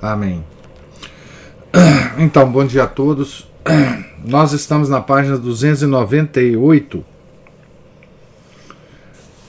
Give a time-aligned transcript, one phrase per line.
[0.00, 0.44] Amém.
[2.18, 3.48] Então, bom dia a todos.
[4.24, 7.04] Nós estamos na página 298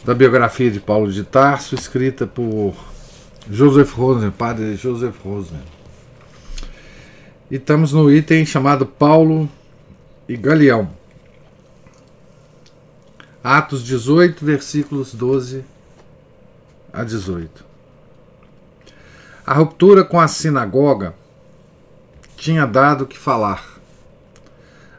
[0.05, 2.73] da biografia de Paulo de Tarso, escrita por
[3.49, 5.59] Joseph Rosen, padre Joseph Rosen.
[7.49, 9.49] E estamos no item chamado Paulo
[10.29, 10.89] e Galeão.
[13.43, 15.65] Atos 18, versículos 12
[16.93, 17.70] a 18.
[19.45, 21.15] A ruptura com a sinagoga
[22.37, 23.79] tinha dado que falar.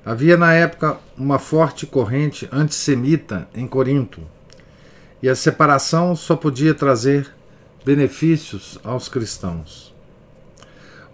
[0.05, 4.20] Havia na época uma forte corrente antissemita em Corinto,
[5.22, 7.33] e a separação só podia trazer
[7.84, 9.94] benefícios aos cristãos.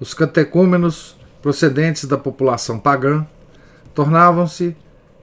[0.00, 3.26] Os catecúmenos procedentes da população pagã
[3.94, 4.74] tornavam-se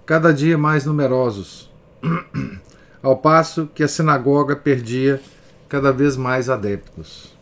[0.05, 1.72] cada dia mais numerosos,
[3.01, 5.19] ao passo que a sinagoga perdia
[5.67, 7.34] cada vez mais adeptos.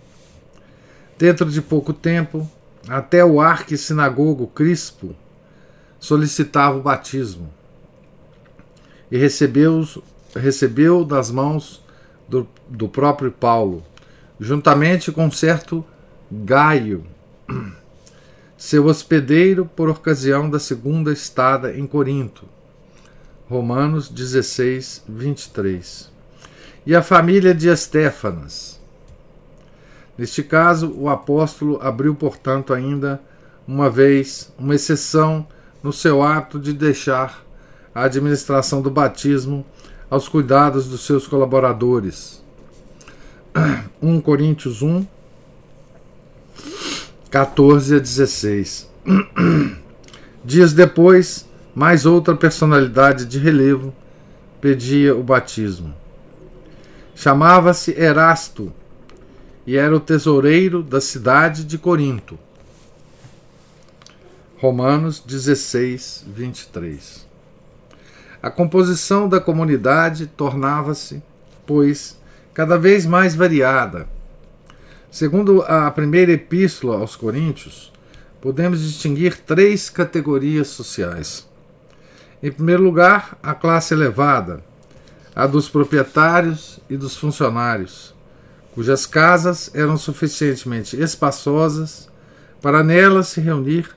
[1.18, 2.50] Dentro de pouco tempo,
[2.88, 5.16] até o arque-sinagogo Crispo
[6.00, 7.50] solicitava o batismo
[9.10, 9.88] e recebeu,
[10.36, 11.84] recebeu das mãos
[12.28, 13.84] do, do próprio Paulo,
[14.40, 15.86] juntamente com certo
[16.32, 17.06] Gaio,
[18.58, 22.46] seu hospedeiro por ocasião da segunda estada em Corinto.
[23.48, 26.12] Romanos 16, 23.
[26.86, 28.73] E a família de Estéfanas
[30.18, 33.20] Neste caso, o apóstolo abriu, portanto, ainda
[33.68, 35.48] uma vez uma exceção
[35.82, 37.44] no seu ato de deixar
[37.94, 39.66] a administração do batismo
[40.10, 42.44] aos cuidados dos seus colaboradores.
[44.02, 45.06] 1 Coríntios 1,
[47.32, 48.90] 14 a 16.
[50.46, 53.94] Dias depois, mais outra personalidade de relevo
[54.62, 55.94] pedia o batismo.
[57.16, 58.72] Chamava-se Erasto
[59.66, 62.38] e era o tesoureiro da cidade de Corinto.
[64.58, 67.26] Romanos 16, 23.
[68.42, 71.24] A composição da comunidade tornava-se,
[71.66, 72.20] pois,
[72.54, 74.08] cada vez mais variada.
[75.10, 77.92] Segundo a primeira epístola aos Coríntios,
[78.42, 81.48] podemos distinguir três categorias sociais.
[82.42, 84.62] Em primeiro lugar, a classe elevada,
[85.34, 88.13] a dos proprietários e dos funcionários
[88.74, 92.10] cujas casas eram suficientemente espaçosas
[92.62, 93.90] para nelas se reunir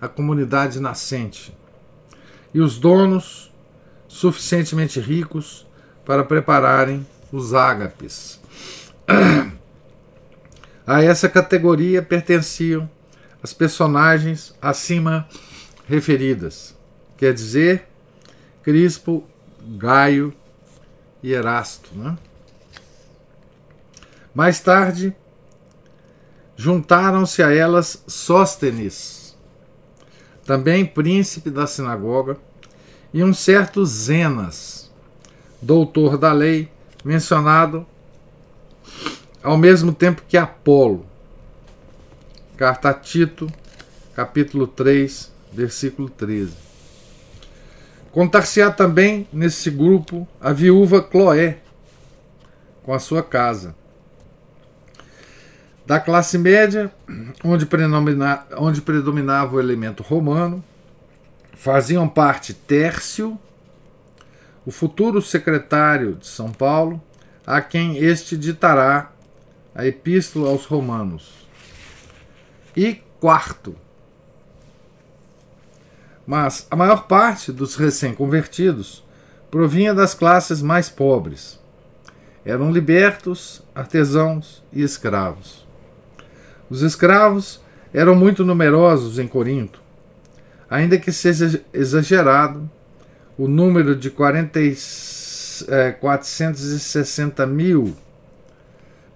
[0.00, 1.56] a comunidade nascente,
[2.52, 3.52] e os donos
[4.06, 5.66] suficientemente ricos
[6.04, 8.40] para prepararem os ágapes.
[10.86, 12.88] A essa categoria pertenciam
[13.42, 15.26] as personagens acima
[15.88, 16.76] referidas,
[17.16, 17.88] quer dizer,
[18.62, 19.26] Crispo,
[19.78, 20.34] Gaio
[21.22, 21.88] e Erasto.
[21.94, 22.18] Né?
[24.34, 25.14] Mais tarde,
[26.56, 29.36] juntaram-se a elas Sóstenes,
[30.44, 32.36] também príncipe da sinagoga,
[33.12, 34.90] e um certo Zenas,
[35.62, 36.68] doutor da lei,
[37.04, 37.86] mencionado
[39.40, 41.06] ao mesmo tempo que Apolo.
[42.56, 43.46] Carta a Tito,
[44.16, 46.52] capítulo 3, versículo 13.
[48.10, 51.58] Contar-se-á também nesse grupo a viúva Cloé,
[52.82, 53.76] com a sua casa
[55.86, 56.90] da classe média,
[57.42, 57.68] onde,
[58.56, 60.64] onde predominava o elemento romano,
[61.52, 63.38] faziam parte Tércio,
[64.64, 67.02] o futuro secretário de São Paulo,
[67.46, 69.10] a quem este ditará
[69.74, 71.46] a Epístola aos Romanos.
[72.76, 73.76] E quarto,
[76.26, 79.04] mas a maior parte dos recém-convertidos
[79.50, 81.60] provinha das classes mais pobres.
[82.44, 85.63] Eram libertos, artesãos e escravos.
[86.68, 87.60] Os escravos
[87.92, 89.80] eram muito numerosos em Corinto,
[90.68, 92.68] ainda que seja exagerado
[93.38, 94.60] o número de 40,
[95.68, 97.96] é, 460 mil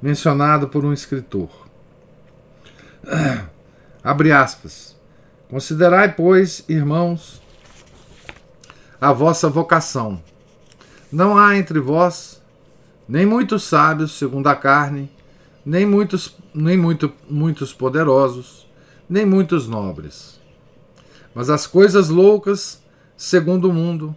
[0.01, 1.51] mencionado por um escritor.
[4.03, 4.97] Abre aspas.
[5.51, 7.43] Considerai, pois, irmãos,
[9.01, 10.23] a vossa vocação.
[11.11, 12.43] Não há entre vós
[13.09, 15.11] nem muitos sábios segundo a carne,
[15.69, 18.67] nem muitos, nem muito, muitos poderosos,
[19.07, 20.41] nem muitos nobres.
[21.35, 22.83] Mas as coisas loucas,
[23.19, 24.17] segundo o mundo,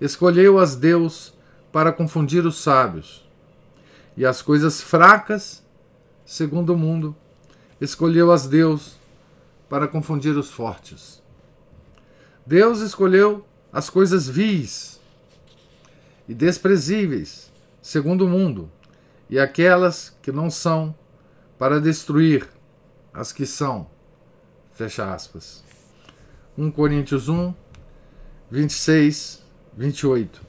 [0.00, 1.32] escolheu-as Deus
[1.70, 3.24] para confundir os sábios,
[4.16, 5.64] e as coisas fracas,
[6.26, 7.14] segundo o mundo,
[7.80, 8.96] escolheu-as Deus
[9.68, 11.22] para confundir os fortes.
[12.44, 15.00] Deus escolheu as coisas vis
[16.28, 18.68] e desprezíveis, segundo o mundo,
[19.28, 20.94] e aquelas que não são,
[21.58, 22.48] para destruir
[23.12, 23.88] as que são.
[24.72, 25.64] Fecha aspas.
[26.56, 27.52] 1 Coríntios 1,
[28.50, 29.42] 26,
[29.76, 30.40] 28.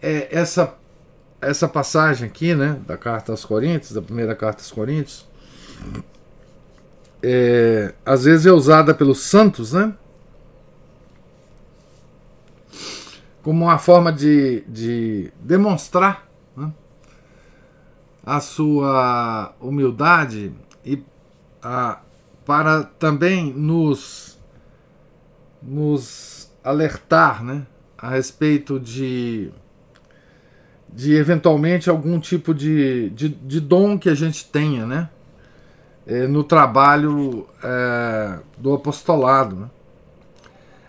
[0.00, 0.74] É, essa,
[1.40, 5.26] essa passagem aqui, né, da carta aos Coríntios, da primeira carta aos Coríntios,
[7.22, 9.92] é, às vezes é usada pelos santos, né?
[13.48, 16.70] Como uma forma de, de demonstrar né,
[18.22, 20.52] a sua humildade
[20.84, 21.02] e
[21.62, 21.98] a,
[22.44, 24.38] para também nos,
[25.62, 27.66] nos alertar né,
[27.96, 29.50] a respeito de,
[30.92, 35.08] de eventualmente algum tipo de, de, de dom que a gente tenha, né?
[36.06, 39.56] Eh, no trabalho é, do apostolado.
[39.56, 39.70] Né?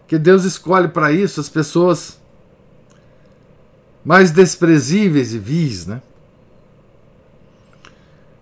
[0.05, 2.18] Que Deus escolhe para isso as pessoas
[4.09, 6.01] mais desprezíveis e vis, né?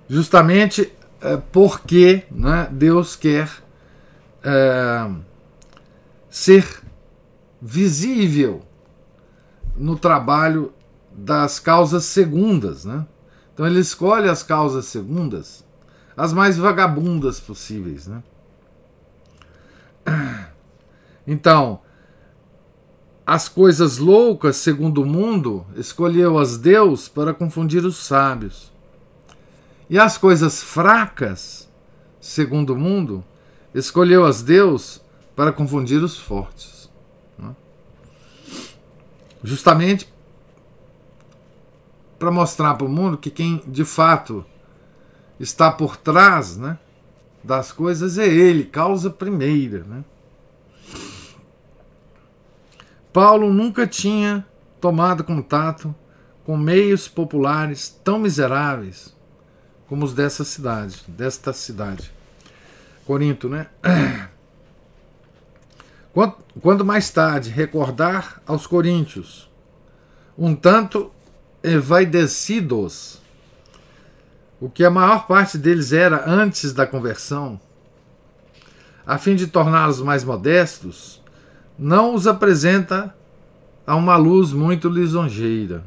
[0.08, 3.52] Justamente é, porque né, Deus quer
[4.42, 5.12] é,
[6.30, 6.66] ser
[7.62, 8.62] visível
[9.75, 10.72] no trabalho
[11.12, 13.06] das causas segundas, né?
[13.54, 15.66] Então ele escolhe as causas segundas
[16.16, 18.08] as mais vagabundas possíveis.
[18.08, 18.24] Né?
[21.28, 21.81] Então,
[23.28, 28.72] as coisas loucas, segundo o mundo, escolheu-as Deus para confundir os sábios.
[29.90, 31.70] E as coisas fracas,
[32.22, 33.22] segundo o mundo,
[33.76, 35.02] escolheu-as Deus
[35.36, 36.90] para confundir os fortes.
[37.38, 37.54] Né?
[39.44, 40.08] Justamente
[42.18, 44.46] para mostrar para o mundo que quem de fato
[45.38, 46.80] está por trás né,
[47.44, 49.84] das coisas é ele, causa primeira.
[49.84, 50.06] Né?
[53.18, 54.46] Paulo nunca tinha
[54.80, 55.96] tomado contato
[56.46, 59.12] com meios populares tão miseráveis
[59.88, 62.14] como os dessa cidade, desta cidade.
[63.08, 63.69] Corinto, né?
[66.62, 69.50] Quando, mais tarde recordar aos coríntios,
[70.38, 71.12] um tanto
[71.64, 73.19] evaidecidos
[74.62, 77.60] o que a maior parte deles era antes da conversão,
[79.04, 81.19] a fim de torná-los mais modestos,
[81.78, 83.16] não os apresenta
[83.86, 85.84] a uma luz muito lisonjeira.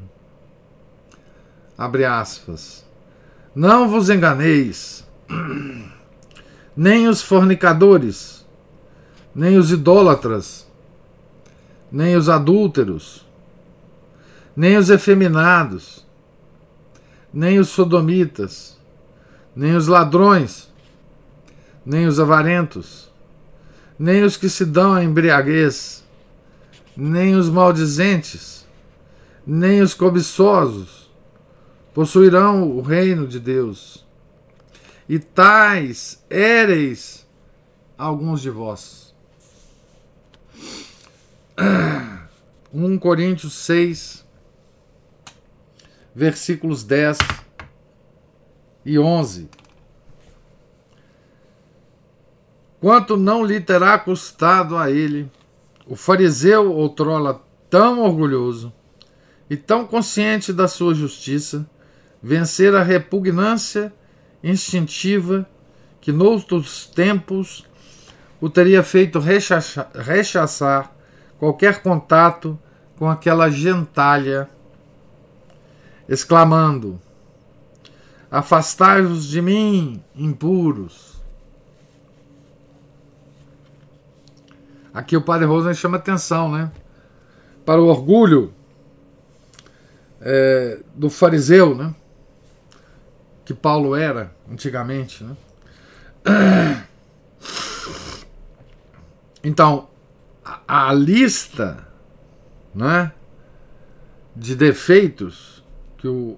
[1.77, 2.85] Abre aspas.
[3.55, 5.05] Não vos enganeis,
[6.77, 8.47] nem os fornicadores,
[9.35, 10.71] nem os idólatras,
[11.91, 13.27] nem os adúlteros,
[14.55, 16.07] nem os efeminados,
[17.33, 18.79] nem os sodomitas,
[19.55, 20.73] nem os ladrões,
[21.85, 23.10] nem os avarentos,
[24.01, 26.03] nem os que se dão a embriaguez,
[26.97, 28.67] nem os maldizentes,
[29.47, 31.13] nem os cobiçosos
[31.93, 34.07] possuirão o reino de Deus.
[35.07, 37.27] E tais éreis
[37.99, 39.15] alguns de vós.
[42.73, 44.25] 1 Coríntios 6,
[46.15, 47.19] versículos 10
[48.83, 49.51] e 11.
[52.81, 55.31] Quanto não lhe terá custado a ele,
[55.87, 58.73] o fariseu outrora tão orgulhoso
[59.49, 61.69] e tão consciente da sua justiça,
[62.23, 63.93] vencer a repugnância
[64.43, 65.47] instintiva
[66.01, 67.67] que noutros tempos
[68.41, 70.93] o teria feito rechaçar, rechaçar
[71.39, 72.59] qualquer contato
[72.97, 74.49] com aquela gentalha
[76.11, 77.01] exclamando:
[78.31, 81.10] Afastai-vos de mim, impuros.
[85.01, 86.71] Aqui o padre Rosen chama atenção, né?
[87.65, 88.53] Para o orgulho
[90.21, 91.95] é, do fariseu, né?
[93.43, 95.37] Que Paulo era antigamente, né?
[99.43, 99.89] Então,
[100.45, 101.89] a, a lista,
[102.75, 103.11] né?
[104.37, 105.65] De defeitos
[105.97, 106.37] que o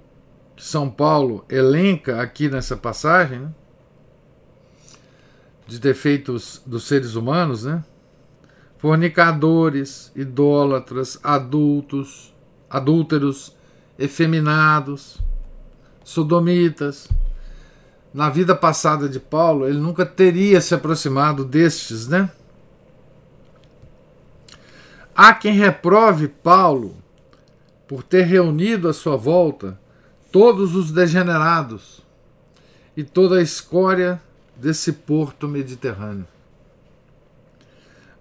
[0.54, 3.52] que São Paulo elenca aqui nessa passagem, né?
[5.66, 7.83] de defeitos dos seres humanos, né?
[8.82, 12.34] Fornicadores, idólatras, adultos,
[12.68, 13.54] adúlteros,
[13.96, 15.20] efeminados,
[16.02, 17.08] sodomitas.
[18.12, 22.28] Na vida passada de Paulo, ele nunca teria se aproximado destes, né?
[25.14, 26.96] Há quem reprove Paulo
[27.86, 29.78] por ter reunido à sua volta
[30.32, 32.02] todos os degenerados
[32.96, 34.20] e toda a escória
[34.56, 36.31] desse porto mediterrâneo.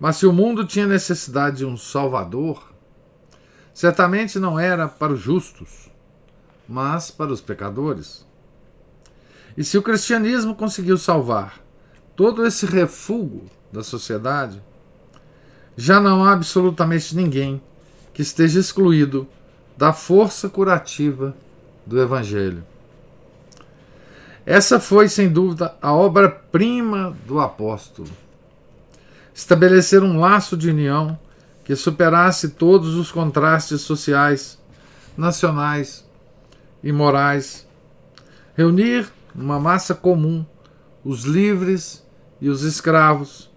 [0.01, 2.73] Mas se o mundo tinha necessidade de um Salvador,
[3.71, 5.91] certamente não era para os justos,
[6.67, 8.25] mas para os pecadores.
[9.55, 11.59] E se o cristianismo conseguiu salvar
[12.15, 14.59] todo esse refúgio da sociedade,
[15.77, 17.61] já não há absolutamente ninguém
[18.11, 19.27] que esteja excluído
[19.77, 21.35] da força curativa
[21.85, 22.65] do Evangelho.
[24.47, 28.09] Essa foi, sem dúvida, a obra-prima do apóstolo.
[29.33, 31.17] Estabelecer um laço de união
[31.63, 34.59] que superasse todos os contrastes sociais,
[35.17, 36.05] nacionais
[36.83, 37.67] e morais.
[38.55, 40.45] Reunir numa massa comum
[41.03, 42.05] os livres
[42.39, 43.49] e os escravos.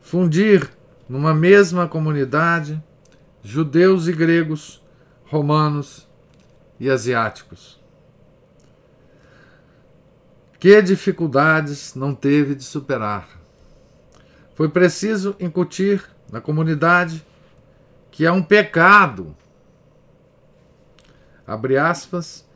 [0.00, 0.70] Fundir
[1.08, 2.82] numa mesma comunidade
[3.42, 4.82] judeus e gregos,
[5.24, 6.06] romanos
[6.78, 7.80] e asiáticos.
[10.58, 13.45] Que dificuldades não teve de superar?
[14.56, 17.24] Foi preciso incutir na comunidade
[18.10, 19.36] que é um pecado,
[21.46, 22.48] abre aspas,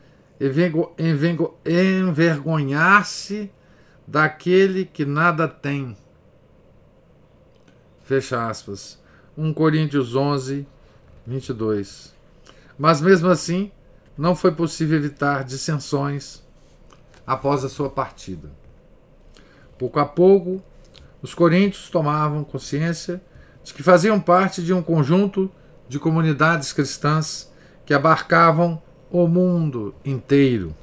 [0.97, 3.51] envergonhar-se
[4.07, 5.95] daquele que nada tem.
[8.03, 8.99] Fecha aspas.
[9.37, 10.65] 1 Coríntios 11,
[11.27, 12.15] 22.
[12.79, 13.71] Mas mesmo assim,
[14.17, 16.41] não foi possível evitar dissensões
[17.27, 18.49] após a sua partida.
[19.77, 20.63] Pouco a pouco,
[21.21, 23.21] os coríntios tomavam consciência
[23.63, 25.51] de que faziam parte de um conjunto
[25.87, 27.51] de comunidades cristãs
[27.85, 30.75] que abarcavam o mundo inteiro.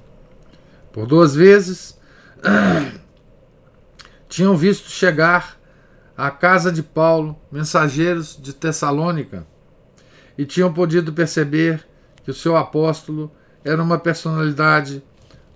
[0.93, 1.99] Por duas vezes,
[4.29, 5.59] tinham visto chegar
[6.17, 9.47] à casa de Paulo mensageiros de Tessalônica
[10.37, 11.87] e tinham podido perceber
[12.23, 13.31] que o seu apóstolo
[13.65, 15.03] era uma personalidade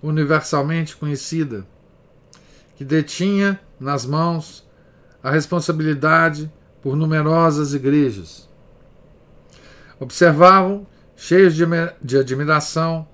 [0.03, 1.67] universalmente conhecida,
[2.77, 4.62] que detinha nas mãos
[5.23, 6.51] a responsabilidade
[6.83, 8.49] por numerosas igrejas.
[10.01, 10.87] Observavam,
[11.17, 13.07] cheios de admiração,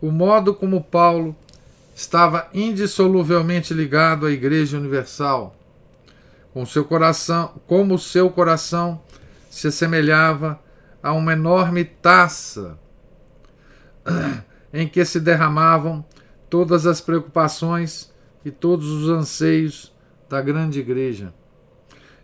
[0.00, 1.34] o modo como Paulo
[1.94, 5.56] estava indissoluvelmente ligado à Igreja Universal,
[6.52, 9.02] com seu coração, como o seu coração
[9.50, 10.60] se assemelhava
[11.02, 12.78] a uma enorme taça
[14.72, 16.04] em que se derramavam
[16.48, 18.12] todas as preocupações
[18.44, 19.92] e todos os anseios
[20.28, 21.32] da grande igreja.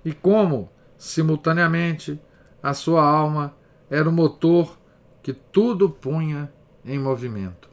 [0.04, 2.20] E como, simultaneamente,
[2.62, 3.54] a sua alma
[3.90, 4.78] era o motor
[5.22, 6.52] que tudo punha
[6.84, 7.68] em movimento.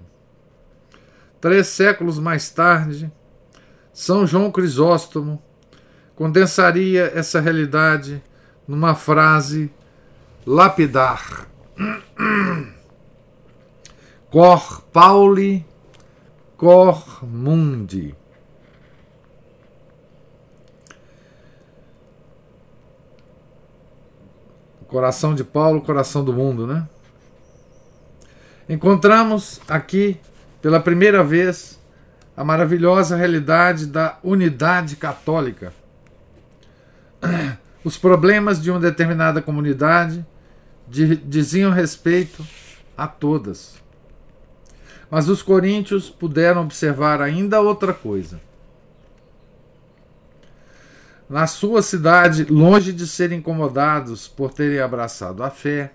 [1.41, 3.11] Três séculos mais tarde,
[3.93, 5.41] São João Crisóstomo
[6.15, 8.21] condensaria essa realidade
[8.67, 9.71] numa frase
[10.45, 11.47] lapidar.
[14.29, 15.65] Cor Pauli
[16.57, 18.18] Cor Mundi.
[24.89, 26.87] Coração de Paulo, coração do mundo, né?
[28.67, 30.19] Encontramos aqui,
[30.61, 31.79] pela primeira vez,
[32.35, 35.73] a maravilhosa realidade da unidade católica.
[37.83, 40.25] Os problemas de uma determinada comunidade
[40.87, 42.45] diziam respeito
[42.97, 43.75] a todas.
[45.09, 48.39] Mas os coríntios puderam observar ainda outra coisa.
[51.29, 55.93] Na sua cidade, longe de serem incomodados por terem abraçado a fé,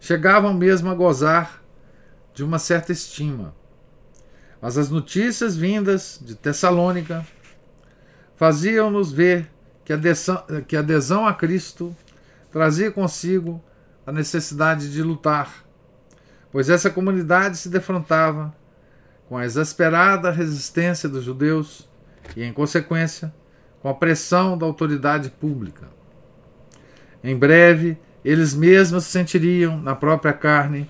[0.00, 1.62] chegavam mesmo a gozar
[2.34, 3.54] de uma certa estima.
[4.60, 7.24] Mas as notícias vindas de Tessalônica
[8.34, 9.48] faziam-nos ver
[9.84, 11.94] que a, adesão, que a adesão a Cristo
[12.50, 13.62] trazia consigo
[14.04, 15.62] a necessidade de lutar
[16.52, 18.54] pois essa comunidade se defrontava
[19.26, 21.88] com a exasperada resistência dos judeus
[22.36, 23.34] e, em consequência,
[23.82, 25.88] com a pressão da autoridade pública.
[27.22, 30.88] Em breve, eles mesmos sentiriam na própria carne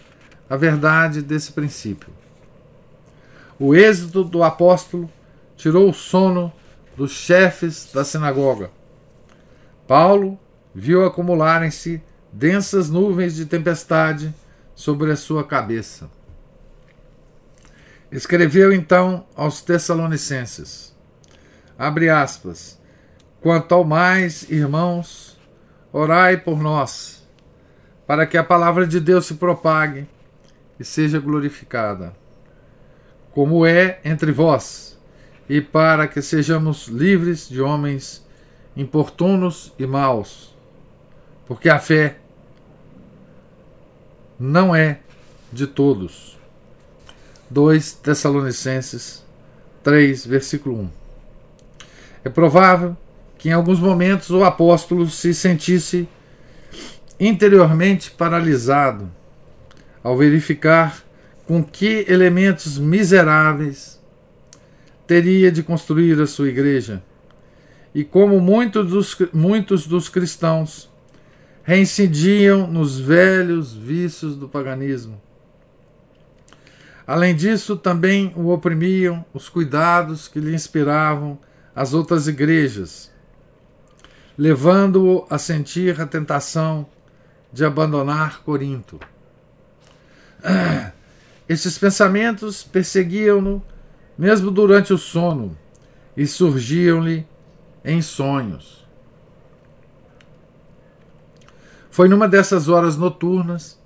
[0.49, 2.13] a verdade desse princípio.
[3.59, 5.11] O êxito do apóstolo
[5.57, 6.53] tirou o sono
[6.97, 8.71] dos chefes da sinagoga.
[9.87, 10.39] Paulo
[10.75, 14.35] viu acumularem-se densas nuvens de tempestade
[14.75, 16.11] sobre a sua cabeça.
[18.11, 20.95] Escreveu então aos Tessalonicenses:
[21.79, 22.82] abre aspas,
[23.43, 25.37] quanto ao mais, irmãos,
[25.93, 27.27] orai por nós,
[28.07, 30.07] para que a palavra de Deus se propague
[30.79, 32.15] e seja glorificada,
[33.33, 34.97] como é entre vós,
[35.49, 38.25] e para que sejamos livres de homens
[38.77, 40.57] importunos e maus,
[41.45, 42.19] porque a fé
[44.39, 45.01] não é
[45.53, 46.39] de todos.
[47.51, 49.23] 2 Tessalonicenses
[49.83, 50.91] 3, versículo 1.
[52.25, 52.97] É provável
[53.43, 56.09] que em alguns momentos o apóstolo se sentisse
[57.19, 59.11] interiormente paralisado
[60.01, 61.03] ao verificar
[61.45, 64.01] com que elementos miseráveis
[65.09, 67.03] teria de construir a sua igreja
[67.93, 70.89] e como muitos dos, muitos dos cristãos
[71.65, 75.21] reincidiam nos velhos vícios do paganismo.
[77.05, 81.37] Além disso, também o oprimiam os cuidados que lhe inspiravam
[81.75, 83.12] as outras igrejas,
[84.43, 86.85] levando-o a sentir a tentação
[87.53, 88.99] de abandonar Corinto.
[91.49, 93.63] Estes pensamentos perseguiam-no
[94.19, 95.57] mesmo durante o sono
[96.17, 97.25] e surgiam-lhe
[97.85, 98.85] em sonhos.
[101.89, 103.79] Foi numa dessas horas noturnas,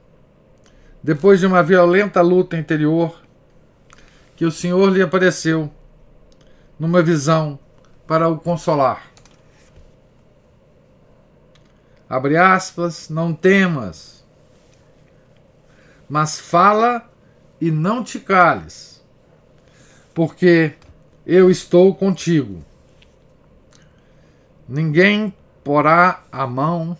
[1.02, 3.20] depois de uma violenta luta interior,
[4.34, 5.70] que o Senhor lhe apareceu
[6.80, 7.58] numa visão
[8.06, 9.15] para o consolar.
[12.08, 14.25] Abre aspas, não temas,
[16.08, 17.10] mas fala
[17.60, 19.04] e não te cales,
[20.14, 20.75] porque
[21.26, 22.64] eu estou contigo.
[24.68, 25.34] Ninguém
[25.64, 26.96] porá a mão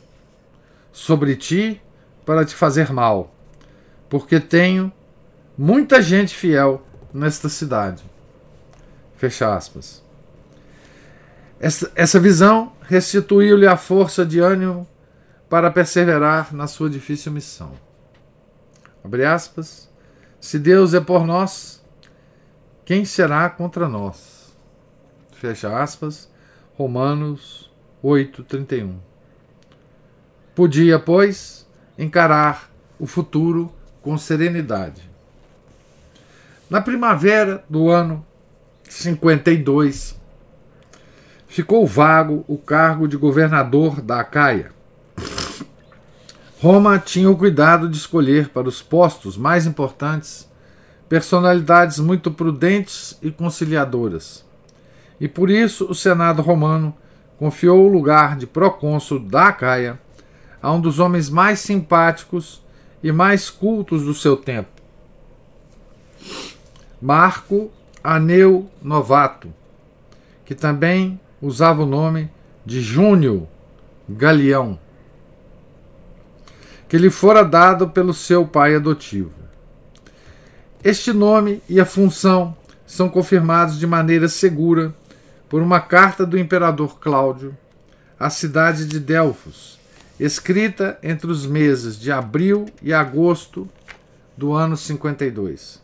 [0.93, 1.81] sobre ti
[2.25, 3.33] para te fazer mal,
[4.09, 4.93] porque tenho
[5.57, 6.85] muita gente fiel
[7.15, 8.03] nesta cidade.
[9.17, 10.05] Fecha aspas.
[11.61, 14.87] Essa, essa visão restituiu-lhe a força de ânimo
[15.49, 17.73] para perseverar na sua difícil missão.
[19.05, 19.89] Abre aspas.
[20.41, 21.85] Se Deus é por nós,
[22.85, 24.55] quem será contra nós?
[25.33, 26.31] Fecha aspas.
[26.75, 27.71] Romanos
[28.03, 28.99] 8:31.
[30.55, 31.67] Podia, pois,
[31.99, 35.11] encarar o futuro com serenidade.
[36.69, 38.25] Na primavera do ano
[38.89, 40.21] 52,
[41.47, 44.76] ficou vago o cargo de governador da Acaia.
[46.59, 50.49] Roma tinha o cuidado de escolher para os postos mais importantes
[51.07, 54.45] personalidades muito prudentes e conciliadoras.
[55.21, 56.95] E por isso o Senado romano
[57.39, 60.01] confiou o lugar de procônsul da Acaia
[60.63, 62.65] a um dos homens mais simpáticos
[63.03, 64.71] e mais cultos do seu tempo,
[67.01, 67.71] Marco
[68.03, 69.53] Aneu Novato,
[70.45, 72.31] que também usava o nome
[72.65, 73.47] de Júnior
[74.09, 74.79] Galeão
[76.89, 79.33] que lhe fora dado pelo seu pai adotivo.
[80.85, 84.95] Este nome e a função são confirmados de maneira segura
[85.49, 87.57] por uma carta do imperador Cláudio
[88.19, 89.79] à cidade de Delfos,
[90.19, 93.69] escrita entre os meses de abril e agosto
[94.37, 95.83] do ano 52.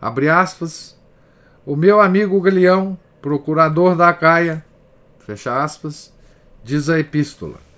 [0.00, 0.98] Abre aspas.
[1.64, 4.64] O meu amigo Galeão, procurador da Acaia,
[5.18, 6.12] fecha aspas,
[6.64, 7.69] diz a epístola.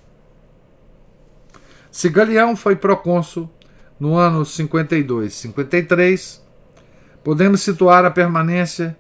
[1.92, 3.50] Se Galeão foi procônsul
[4.00, 6.42] no ano 52, 53,
[7.22, 8.96] podemos situar a permanência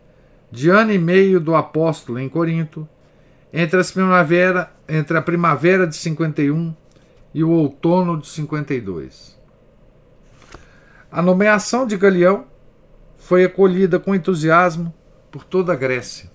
[0.50, 2.86] de ano e meio do apóstolo em Corinto
[3.50, 6.76] entre, as primavera, entre a primavera de 51
[7.32, 9.40] e o outono de 52.
[11.10, 12.44] A nomeação de Galeão
[13.16, 14.92] foi acolhida com entusiasmo
[15.30, 16.30] por toda a Grécia.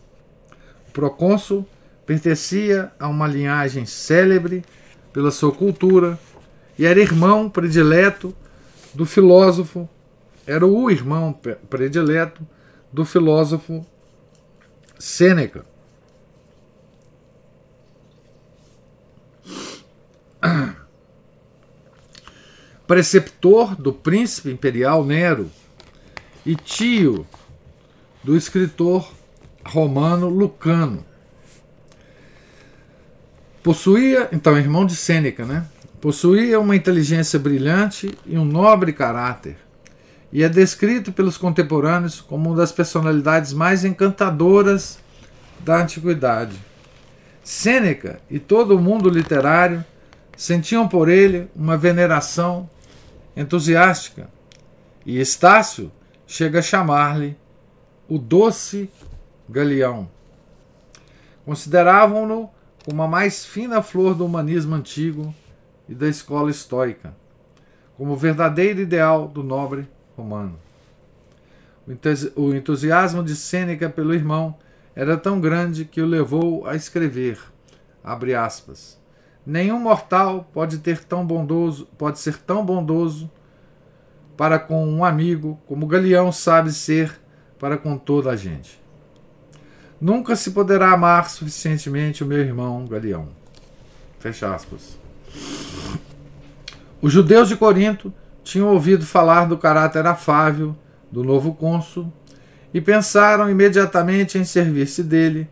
[0.89, 1.67] O procônsul
[2.03, 4.65] pertencia a uma linhagem célebre
[5.13, 6.17] pela sua cultura,
[6.77, 8.35] e era irmão predileto
[8.93, 9.89] do filósofo,
[10.45, 11.33] era o irmão
[11.69, 12.45] predileto
[12.91, 13.85] do filósofo
[14.99, 15.65] Sêneca.
[22.87, 25.51] Preceptor do príncipe imperial Nero
[26.45, 27.27] e tio
[28.23, 29.11] do escritor
[29.65, 31.05] romano Lucano.
[33.61, 35.67] Possuía, então, irmão de Sêneca, né?
[35.99, 39.57] Possuía uma inteligência brilhante e um nobre caráter,
[40.31, 44.99] e é descrito pelos contemporâneos como uma das personalidades mais encantadoras
[45.59, 46.55] da antiguidade.
[47.43, 49.83] Sêneca e todo o mundo literário
[50.35, 52.69] sentiam por ele uma veneração
[53.35, 54.29] entusiástica,
[55.03, 55.91] e Estácio
[56.27, 57.35] chega a chamar-lhe
[58.07, 58.87] o doce
[59.49, 60.07] Galeão.
[61.43, 62.51] Consideravam-no
[62.85, 65.33] como a mais fina flor do humanismo antigo
[65.87, 67.15] e da escola estoica,
[67.95, 70.59] como verdadeiro ideal do nobre romano.
[72.35, 74.57] O entusiasmo de Sêneca pelo irmão
[74.95, 77.39] era tão grande que o levou a escrever,
[78.03, 78.99] aspas,
[79.45, 83.29] nenhum mortal pode ter tão bondoso, pode ser tão bondoso
[84.35, 87.19] para com um amigo como Galeão sabe ser
[87.57, 88.79] para com toda a gente.
[89.99, 93.29] Nunca se poderá amar suficientemente o meu irmão Galeão.
[94.19, 95.06] Fecha aspas.
[97.01, 100.75] Os judeus de Corinto tinham ouvido falar do caráter afável
[101.11, 102.11] do novo cônsul
[102.73, 105.49] e pensaram imediatamente em servir-se dele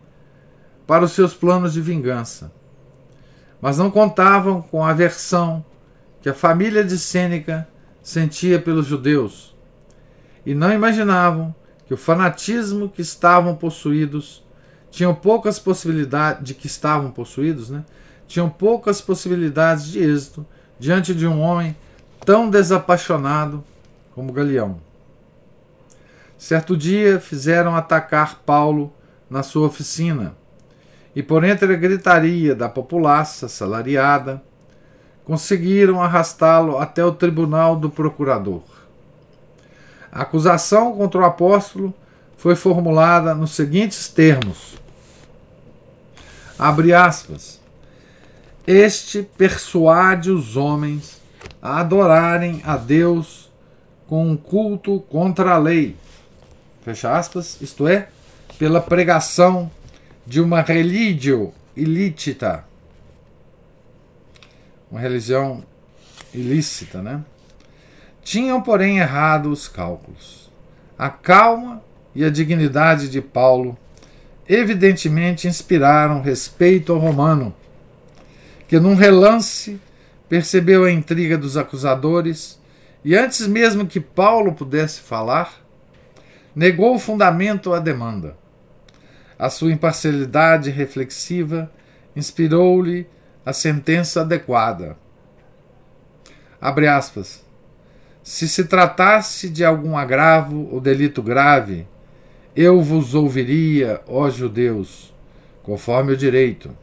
[0.86, 2.52] para os seus planos de vingança.
[3.60, 5.64] Mas não contavam com a aversão
[6.20, 7.66] que a família de Sêneca
[8.02, 9.54] sentia pelos judeus
[10.44, 11.54] e não imaginavam
[11.86, 14.44] que o fanatismo que estavam possuídos
[14.90, 17.84] tinham poucas possibilidades de que estavam possuídos, né?
[18.26, 20.46] Tinham poucas possibilidades de êxito
[20.78, 21.76] diante de um homem
[22.24, 23.64] tão desapaixonado
[24.14, 24.78] como Galeão.
[26.38, 28.92] Certo dia fizeram atacar Paulo
[29.28, 30.34] na sua oficina,
[31.14, 34.42] e por entre a gritaria da populaça salariada,
[35.24, 38.62] conseguiram arrastá-lo até o tribunal do procurador.
[40.12, 41.92] A acusação contra o apóstolo
[42.36, 44.76] foi formulada nos seguintes termos:
[46.58, 47.60] Abre aspas.
[48.66, 51.20] Este persuade os homens
[51.62, 53.50] a adorarem a Deus
[54.08, 55.96] com um culto contra a lei.
[56.82, 58.08] Fecha aspas, isto é,
[58.58, 59.70] pela pregação
[60.26, 62.64] de uma religião ilícita.
[64.90, 65.62] Uma religião
[66.34, 67.24] ilícita, né?
[68.22, 70.50] Tinham, porém, errado os cálculos.
[70.98, 71.82] A calma
[72.14, 73.78] e a dignidade de Paulo
[74.48, 77.54] evidentemente inspiraram respeito ao romano,
[78.68, 79.80] que num relance
[80.28, 82.60] percebeu a intriga dos acusadores
[83.04, 85.64] e, antes mesmo que Paulo pudesse falar,
[86.54, 88.36] negou o fundamento à demanda.
[89.38, 91.70] A sua imparcialidade reflexiva
[92.16, 93.06] inspirou-lhe
[93.44, 94.96] a sentença adequada.
[96.60, 97.44] Abre aspas.
[98.22, 101.86] Se se tratasse de algum agravo ou delito grave,
[102.56, 105.14] eu vos ouviria, ó judeus,
[105.62, 106.76] conforme o direito.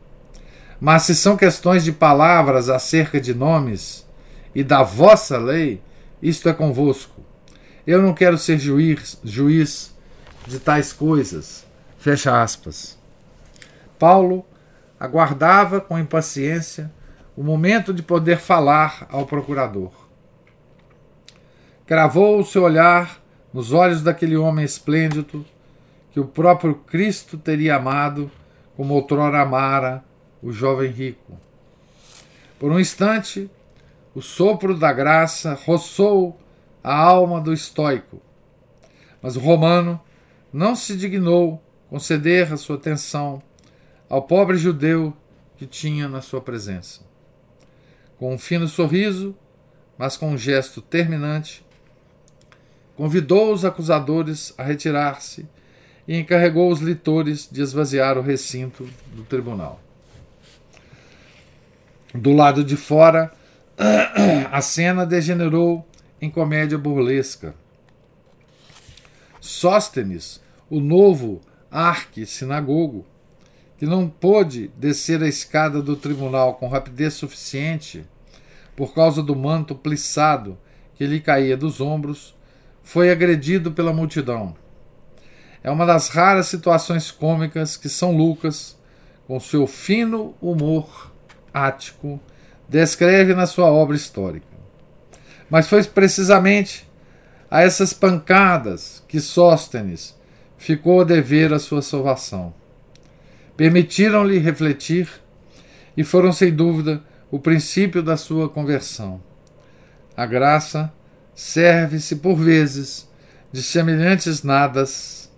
[0.84, 4.06] Mas se são questões de palavras acerca de nomes
[4.54, 5.82] e da vossa lei,
[6.22, 7.24] isto é convosco.
[7.88, 9.96] Eu não quero ser juiz, juiz
[10.46, 11.66] de tais coisas.
[11.98, 13.00] Fecha aspas.
[13.98, 14.46] Paulo
[15.00, 16.92] aguardava com impaciência
[17.34, 19.94] o momento de poder falar ao procurador.
[21.88, 25.46] Cravou o seu olhar nos olhos daquele homem esplêndido
[26.12, 28.30] que o próprio Cristo teria amado
[28.76, 30.04] como outrora amara
[30.44, 31.40] o jovem rico.
[32.60, 33.50] Por um instante,
[34.14, 36.38] o sopro da graça roçou
[36.84, 38.22] a alma do estoico,
[39.22, 40.00] mas o romano
[40.52, 43.42] não se dignou conceder a sua atenção
[44.10, 45.16] ao pobre judeu
[45.58, 47.02] que tinha na sua presença.
[48.18, 49.36] Com um fino sorriso,
[49.98, 51.66] mas com um gesto terminante,
[52.96, 55.48] convidou os acusadores a retirar-se
[56.08, 59.80] e encarregou os litores de esvaziar o recinto do tribunal.
[62.14, 63.32] Do lado de fora,
[64.52, 65.88] a cena degenerou
[66.22, 67.56] em comédia burlesca.
[69.42, 73.06] Sóstenes, o novo arque-sinagogo,
[73.78, 78.06] que não pôde descer a escada do tribunal com rapidez suficiente
[78.76, 80.58] por causa do manto plissado
[80.96, 82.36] que lhe caía dos ombros,
[82.84, 84.56] foi agredido pela multidão
[85.64, 88.78] é uma das raras situações cômicas que São Lucas,
[89.26, 91.13] com seu fino humor
[91.54, 92.20] ático,
[92.68, 94.48] descreve na sua obra histórica.
[95.50, 96.90] Mas foi precisamente
[97.50, 100.18] a essas pancadas que Sóstenes
[100.58, 102.54] ficou a dever a sua salvação.
[103.56, 105.08] Permitiram-lhe refletir
[105.96, 109.22] e foram, sem dúvida, o princípio da sua conversão.
[110.18, 110.92] A graça
[111.36, 113.08] serve-se, por vezes,
[113.52, 115.32] de semelhantes nadas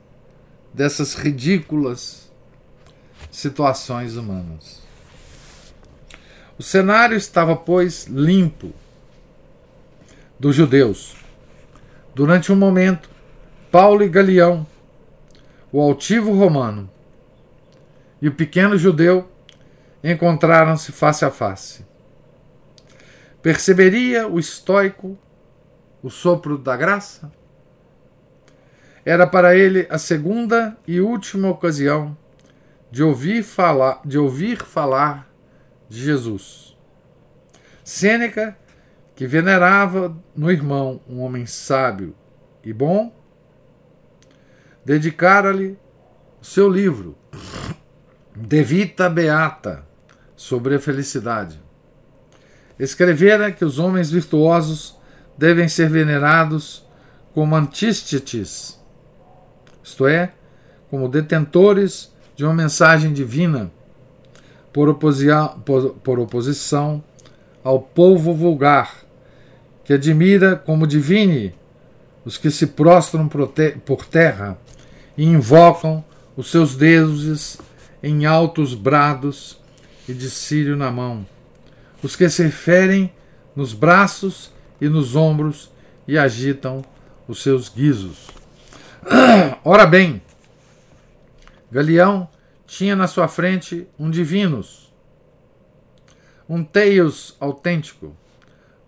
[0.73, 2.31] dessas ridículas
[3.29, 4.84] situações humanas.
[6.57, 8.71] O cenário estava, pois, limpo
[10.39, 11.15] dos judeus.
[12.13, 13.09] Durante um momento,
[13.71, 14.65] Paulo e Galeão,
[15.71, 16.89] o altivo romano
[18.21, 19.29] e o pequeno judeu
[20.01, 21.85] encontraram-se face a face.
[23.41, 25.17] Perceberia o estoico
[26.01, 27.31] o sopro da graça?
[29.03, 32.17] Era para ele a segunda e última ocasião
[32.89, 35.29] de ouvir falar, de ouvir falar
[35.95, 36.77] de Jesus.
[37.83, 38.57] Sêneca,
[39.15, 42.13] que venerava no irmão um homem sábio
[42.63, 43.15] e bom,
[44.83, 45.77] dedicara-lhe
[46.41, 47.17] o seu livro,
[48.35, 49.85] De Vita Beata,
[50.35, 51.63] sobre a felicidade.
[52.77, 54.99] Escrevera que os homens virtuosos
[55.37, 56.85] devem ser venerados
[57.33, 58.79] como antístetes,
[59.81, 60.33] isto é,
[60.89, 63.71] como detentores de uma mensagem divina,
[64.75, 64.93] por,
[65.63, 67.01] por, por oposição
[67.63, 69.05] ao povo vulgar,
[69.85, 71.55] que admira como divine
[72.25, 74.57] os que se prostram por terra
[75.17, 76.03] e invocam
[76.35, 77.57] os seus deuses
[78.03, 79.57] em altos brados
[80.09, 81.25] e de círio na mão,
[82.03, 83.13] os que se ferem
[83.55, 85.71] nos braços e nos ombros
[86.05, 86.83] e agitam
[87.29, 88.27] os seus guizos.
[89.63, 90.21] Ora bem,
[91.71, 92.27] Galeão
[92.77, 94.93] tinha na sua frente um divinos,
[96.47, 98.13] um Teios autêntico,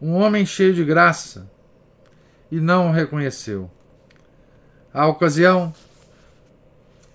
[0.01, 1.49] um homem cheio de graça,
[2.51, 3.71] e não o reconheceu.
[4.93, 5.73] A ocasião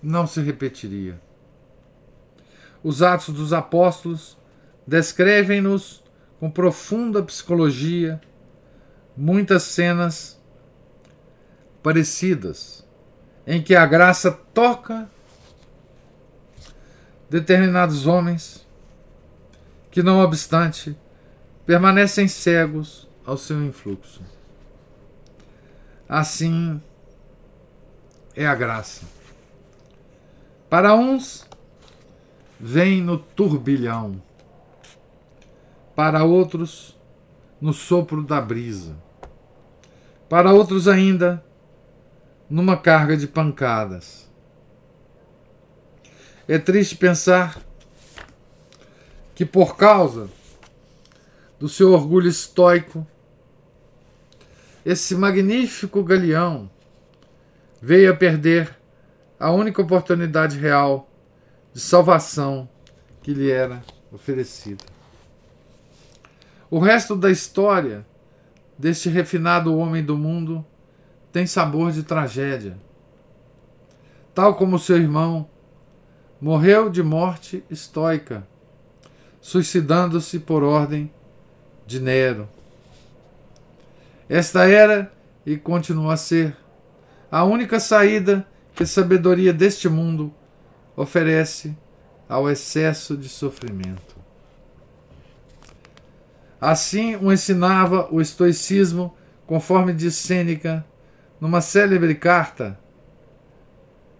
[0.01, 1.21] não se repetiria.
[2.83, 4.35] Os Atos dos Apóstolos
[4.85, 6.03] descrevem-nos
[6.39, 8.19] com profunda psicologia
[9.15, 10.41] muitas cenas
[11.83, 12.83] parecidas
[13.45, 15.07] em que a graça toca
[17.29, 18.65] determinados homens
[19.89, 20.97] que, não obstante,
[21.65, 24.21] permanecem cegos ao seu influxo.
[26.07, 26.81] Assim
[28.35, 29.05] é a graça.
[30.69, 31.47] Para uns,
[32.59, 34.21] vem no turbilhão,
[35.95, 36.97] para outros,
[37.61, 38.95] no sopro da brisa,
[40.27, 41.45] para outros ainda,
[42.49, 44.27] numa carga de pancadas.
[46.47, 47.61] É triste pensar
[49.33, 50.29] que, por causa
[51.57, 53.07] do seu orgulho estoico,
[54.85, 56.69] esse magnífico galeão
[57.81, 58.77] veio a perder
[59.39, 61.09] a única oportunidade real
[61.73, 62.67] de salvação
[63.21, 64.83] que lhe era oferecida.
[66.69, 68.05] O resto da história
[68.77, 70.65] deste refinado homem do mundo
[71.31, 72.77] tem sabor de tragédia.
[74.35, 75.47] Tal como seu irmão,
[76.43, 78.45] morreu de morte estoica,
[79.39, 81.09] suicidando-se por ordem
[81.87, 82.49] de Nero.
[84.27, 85.09] Esta era
[85.45, 86.53] e continua a ser
[87.31, 90.33] a única saída que a sabedoria deste mundo
[90.97, 91.77] oferece
[92.27, 94.17] ao excesso de sofrimento.
[96.59, 99.15] Assim o ensinava o estoicismo,
[99.47, 100.85] conforme diz Sêneca,
[101.39, 102.77] numa célebre carta,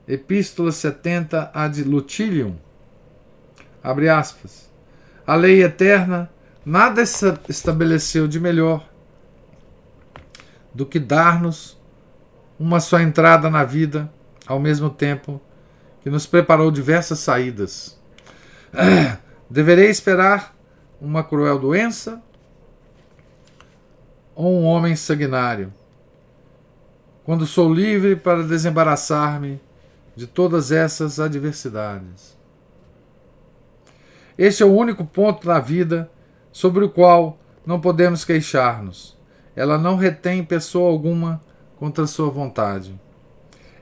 [0.07, 2.57] Epístola 70 ad Lutilium,
[3.81, 4.69] abre aspas,
[5.25, 6.29] a lei eterna
[6.65, 7.01] nada
[7.47, 8.89] estabeleceu de melhor
[10.73, 11.81] do que dar-nos
[12.59, 14.11] uma só entrada na vida,
[14.45, 15.41] ao mesmo tempo
[16.01, 17.97] que nos preparou diversas saídas.
[19.49, 20.53] Deverei esperar
[20.99, 22.21] uma cruel doença
[24.35, 25.73] ou um homem sanguinário,
[27.23, 29.61] quando sou livre para desembaraçar-me
[30.15, 32.37] de todas essas adversidades.
[34.37, 36.09] Este é o único ponto da vida
[36.51, 39.17] sobre o qual não podemos queixar-nos.
[39.55, 41.41] Ela não retém pessoa alguma
[41.77, 42.99] contra sua vontade.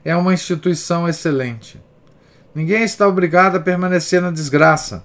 [0.04, 1.80] É uma instituição excelente.
[2.54, 5.04] Ninguém está obrigado a permanecer na desgraça,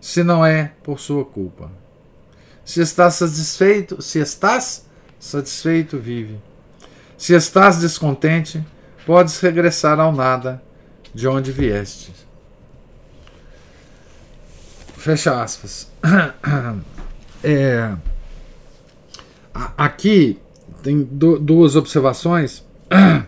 [0.00, 1.70] se não é por sua culpa.
[2.64, 4.86] Se estás satisfeito, se estás
[5.20, 6.40] satisfeito, vive.
[7.16, 8.64] Se estás descontente,
[9.06, 10.62] podes regressar ao nada
[11.14, 12.12] de onde vieste.
[14.96, 15.90] Fecha aspas.
[17.46, 17.94] É,
[19.76, 20.40] aqui
[20.82, 22.64] tem duas observações.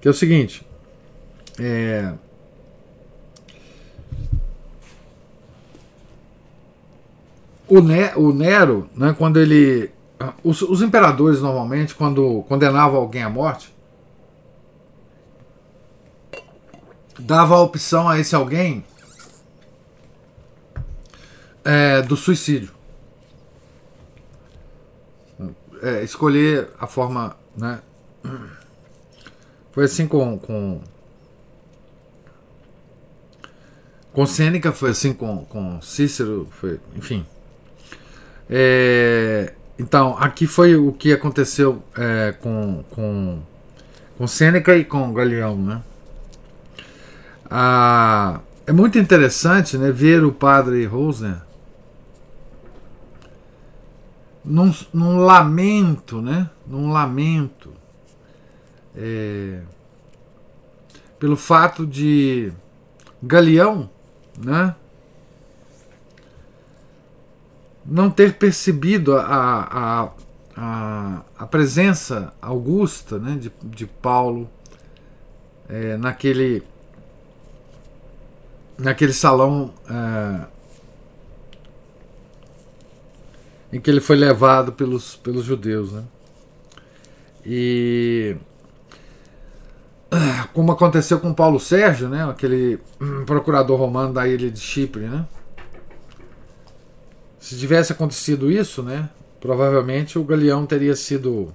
[0.00, 0.66] Que é o seguinte.
[1.58, 2.12] É,
[7.68, 9.90] o, ne, o Nero, né, quando ele.
[10.42, 13.74] Os, os imperadores normalmente, quando condenavam alguém à morte,
[17.18, 18.84] dava a opção a esse alguém
[21.64, 22.72] é, do suicídio.
[25.82, 27.36] É, escolher a forma.
[27.56, 27.80] Né?
[29.72, 30.38] Foi assim com.
[30.38, 30.80] com
[34.12, 37.26] com Sêneca, foi assim com, com Cícero, foi, enfim.
[38.48, 43.42] É, então, aqui foi o que aconteceu é, com, com,
[44.16, 45.56] com Sêneca e com Galeão.
[45.56, 45.82] Né?
[47.50, 51.42] Ah, é muito interessante né, ver o padre Rosner
[54.44, 56.50] num, num lamento, né?
[56.66, 57.72] Num lamento
[58.94, 59.60] é,
[61.18, 62.52] pelo fato de
[63.22, 63.88] Galeão,
[64.38, 64.74] né?
[67.86, 70.12] Não ter percebido a, a,
[70.56, 74.48] a, a presença augusta né, de, de Paulo
[75.68, 76.62] é, naquele
[78.78, 80.46] naquele salão é,
[83.72, 85.92] em que ele foi levado pelos, pelos judeus.
[85.92, 86.04] Né?
[87.44, 88.36] E
[90.52, 92.78] como aconteceu com Paulo Sérgio, né, aquele
[93.26, 95.26] procurador romano da ilha de Chipre, né?
[97.44, 101.52] Se tivesse acontecido isso, né, provavelmente o Galeão teria sido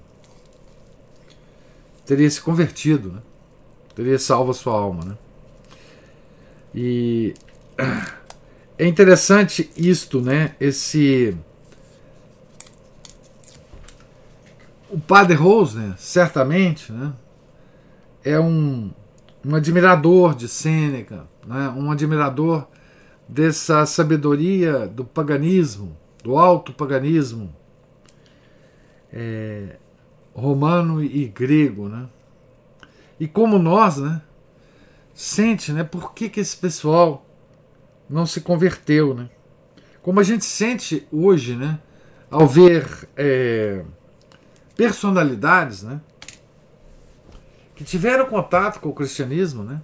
[2.06, 3.20] teria se convertido, né?
[3.96, 5.16] Teria salvo a sua alma, né?
[6.72, 7.34] E
[8.78, 10.54] é interessante isto, né?
[10.60, 11.36] Esse
[14.88, 17.12] o padre Rosner, certamente, né?
[18.24, 18.92] É um,
[19.44, 21.68] um admirador de Sêneca, né?
[21.70, 22.68] Um admirador
[23.30, 27.54] dessa sabedoria do paganismo, do alto paganismo
[29.12, 29.76] é,
[30.34, 32.08] romano e grego, né?
[33.18, 34.22] E como nós, né?
[35.20, 35.84] sente, né?
[35.84, 37.26] Por que, que esse pessoal
[38.08, 39.28] não se converteu, né?
[40.02, 41.78] Como a gente sente hoje, né?
[42.30, 43.84] Ao ver é,
[44.74, 46.00] personalidades, né?
[47.74, 49.82] Que tiveram contato com o cristianismo, né?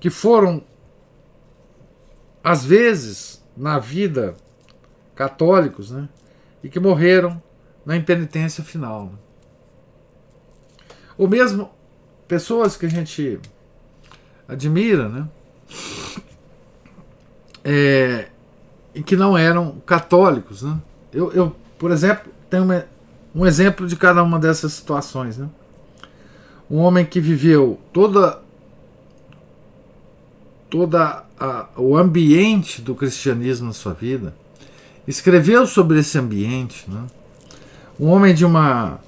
[0.00, 0.64] Que foram,
[2.44, 4.34] às vezes, na vida
[5.14, 6.06] católicos, né?
[6.62, 7.42] E que morreram
[7.86, 9.06] na impenitência final.
[9.06, 9.12] Né?
[11.16, 11.70] Ou mesmo
[12.28, 13.40] pessoas que a gente
[14.46, 15.28] admira, né?
[17.64, 18.28] É,
[18.94, 20.78] e que não eram católicos, né?
[21.10, 22.84] Eu, eu por exemplo, tenho uma,
[23.34, 25.48] um exemplo de cada uma dessas situações, né?
[26.70, 28.42] Um homem que viveu toda
[30.68, 34.34] toda a, o ambiente do cristianismo na sua vida,
[35.06, 37.04] escreveu sobre esse ambiente, né?
[37.98, 39.00] Um homem de uma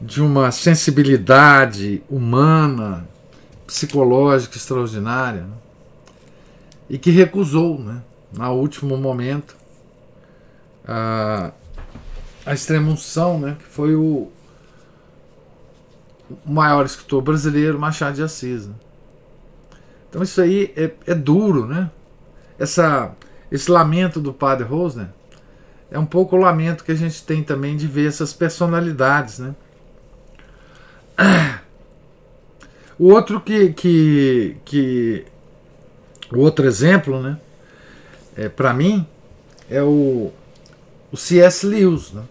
[0.00, 3.08] de uma sensibilidade humana,
[3.66, 5.56] psicológica extraordinária, né?
[6.90, 9.56] e que recusou, né, no último momento,
[10.86, 11.52] a,
[12.44, 14.30] a extremunção, né, que foi o,
[16.28, 18.66] o maior escritor brasileiro, Machado de Assis.
[18.66, 18.74] Né?
[20.14, 21.90] Então isso aí é, é duro, né?
[22.56, 23.10] Essa,
[23.50, 25.08] esse lamento do padre Rosner
[25.90, 29.56] é um pouco o lamento que a gente tem também de ver essas personalidades, né?
[32.96, 35.26] O outro que, que, que
[36.32, 37.36] o outro exemplo, né,
[38.36, 39.04] é, para mim,
[39.68, 40.30] é o,
[41.10, 41.66] o C.S.
[41.66, 42.22] Lewis, né,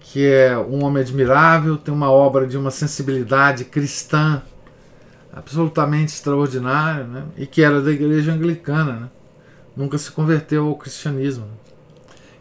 [0.00, 4.42] que é um homem admirável, tem uma obra de uma sensibilidade cristã
[5.36, 9.10] absolutamente extraordinária, né, e que era da igreja anglicana, né,
[9.76, 11.44] nunca se converteu ao cristianismo.
[11.44, 11.52] Né.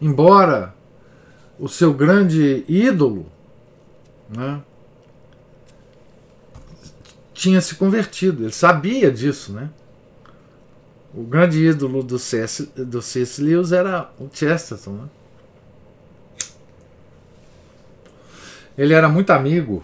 [0.01, 0.73] Embora
[1.59, 3.25] o seu grande ídolo
[4.29, 4.61] né,
[7.33, 9.69] tinha se convertido, ele sabia disso, né?
[11.13, 12.65] O grande ídolo do C.S.
[12.75, 13.41] Do C.S.
[13.41, 15.09] Lewis era o Chesterton, né?
[18.77, 19.83] Ele era muito amigo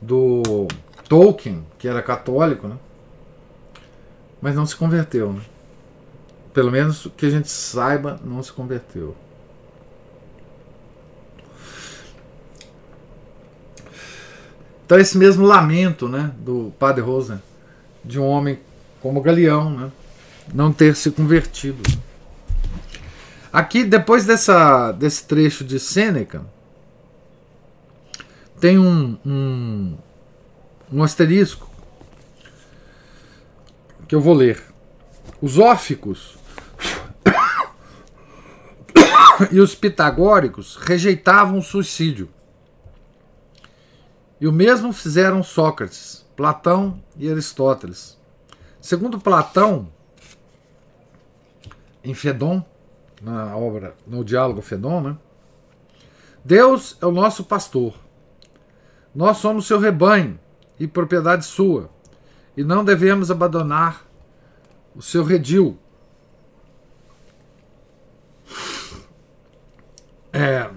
[0.00, 0.66] do
[1.08, 2.76] Tolkien, que era católico, né?
[4.40, 5.42] Mas não se converteu, né?
[6.52, 9.14] Pelo menos que a gente saiba, não se converteu.
[14.86, 17.42] Então esse mesmo lamento né, do padre Rosa,
[18.04, 18.60] de um homem
[19.02, 19.92] como Galeão, né,
[20.54, 21.82] não ter se convertido.
[23.52, 26.44] Aqui, depois dessa, desse trecho de Sêneca,
[28.60, 29.96] tem um, um,
[30.92, 31.68] um asterisco
[34.06, 34.62] que eu vou ler.
[35.40, 36.36] Os óficos
[39.50, 42.28] e os pitagóricos rejeitavam o suicídio
[44.40, 48.18] e o mesmo fizeram Sócrates, Platão e Aristóteles.
[48.80, 49.88] Segundo Platão,
[52.04, 52.62] em Fedon,
[53.20, 55.18] na obra, no diálogo Fedon, né?
[56.44, 57.94] Deus é o nosso pastor.
[59.14, 60.38] Nós somos seu rebanho
[60.78, 61.90] e propriedade sua,
[62.56, 64.06] e não devemos abandonar
[64.94, 65.78] o seu redil.
[70.32, 70.70] É,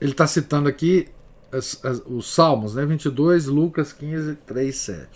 [0.00, 1.08] ele está citando aqui
[1.50, 2.84] as, as, os Salmos, né?
[2.84, 5.08] 22, Lucas 15, 3, 7.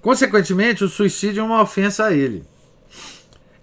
[0.00, 2.44] Consequentemente, o suicídio é uma ofensa a ele.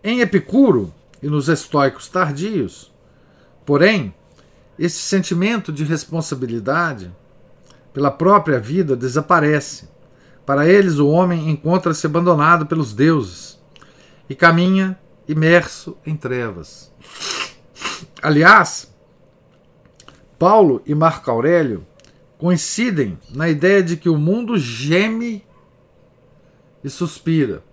[0.03, 2.91] Em Epicuro, e nos estoicos tardios.
[3.65, 4.13] Porém,
[4.77, 7.11] esse sentimento de responsabilidade
[7.93, 9.89] pela própria vida desaparece.
[10.45, 13.59] Para eles, o homem encontra-se abandonado pelos deuses
[14.29, 16.91] e caminha imerso em trevas.
[18.21, 18.93] Aliás,
[20.37, 21.85] Paulo e Marco Aurélio
[22.37, 25.45] coincidem na ideia de que o mundo geme
[26.83, 27.63] e suspira.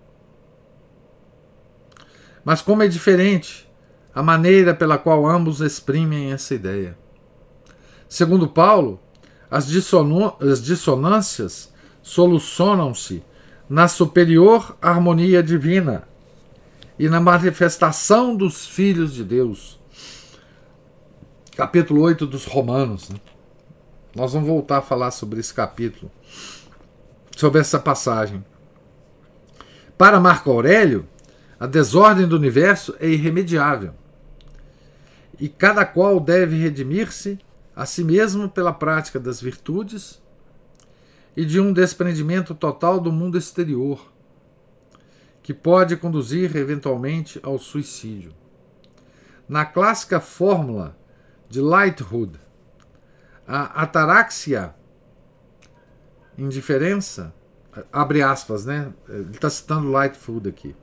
[2.43, 3.67] Mas como é diferente
[4.13, 6.97] a maneira pela qual ambos exprimem essa ideia.
[8.09, 8.99] Segundo Paulo,
[9.49, 9.67] as,
[10.41, 13.23] as dissonâncias solucionam-se
[13.69, 16.07] na superior harmonia divina
[16.97, 19.77] e na manifestação dos filhos de Deus
[21.57, 23.09] capítulo 8 dos Romanos.
[23.09, 23.19] Né?
[24.15, 26.11] Nós vamos voltar a falar sobre esse capítulo,
[27.35, 28.45] sobre essa passagem.
[29.97, 31.07] Para Marco Aurélio,
[31.59, 33.95] a desordem do universo é irremediável.
[35.39, 37.39] E cada qual deve redimir-se
[37.77, 40.19] a si mesmo pela prática das virtudes
[41.35, 44.11] e de um desprendimento total do mundo exterior,
[45.43, 48.33] que pode conduzir eventualmente ao suicídio.
[49.47, 50.97] Na clássica fórmula
[51.47, 52.39] de Lighthood.
[53.47, 54.73] A ataraxia,
[56.35, 57.31] indiferença,
[57.93, 58.91] abre aspas, né?
[59.07, 60.75] Ele está citando Lightfoot aqui.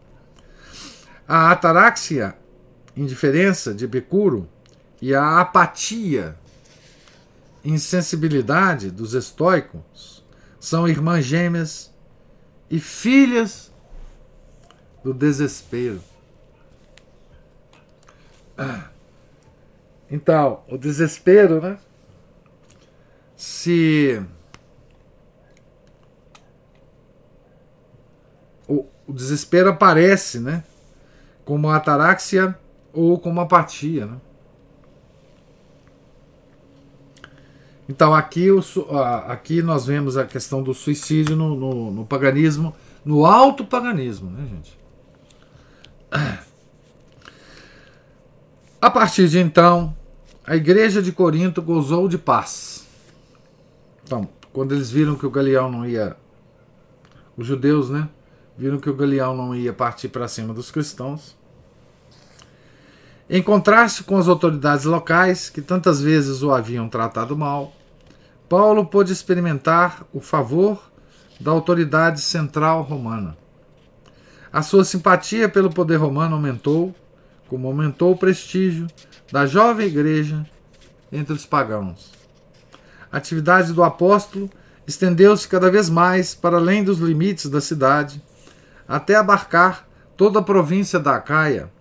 [1.26, 2.38] A ataraxia,
[2.96, 4.48] indiferença de Epicuro,
[5.02, 6.38] e a apatia,
[7.64, 10.22] insensibilidade dos estoicos
[10.60, 11.92] são irmãs gêmeas
[12.70, 13.72] e filhas
[15.02, 16.00] do desespero.
[20.10, 21.78] Então, o desespero, né?
[23.36, 24.22] Se
[28.68, 30.62] o, o desespero aparece, né?
[31.44, 32.56] Como ataraxia
[32.92, 34.20] ou como apatia, né?
[37.88, 38.60] Então aqui, o,
[39.26, 42.74] aqui nós vemos a questão do suicídio no, no, no paganismo,
[43.04, 44.78] no alto paganismo, né, gente?
[48.80, 49.94] A partir de então,
[50.46, 52.86] a igreja de Corinto gozou de paz.
[54.04, 56.16] Então, quando eles viram que o Galeão não ia.
[57.36, 58.08] Os judeus, né?
[58.56, 61.34] Viram que o Galeão não ia partir para cima dos cristãos.
[63.28, 67.72] Em contraste com as autoridades locais, que tantas vezes o haviam tratado mal,
[68.48, 70.90] Paulo pôde experimentar o favor
[71.40, 73.36] da autoridade central romana.
[74.52, 76.94] A sua simpatia pelo poder romano aumentou,
[77.48, 78.86] como aumentou o prestígio
[79.32, 80.46] da jovem igreja
[81.10, 82.12] entre os pagãos.
[83.10, 84.50] A atividade do apóstolo
[84.86, 88.22] estendeu-se cada vez mais para além dos limites da cidade,
[88.86, 91.72] até abarcar toda a província da Acaia,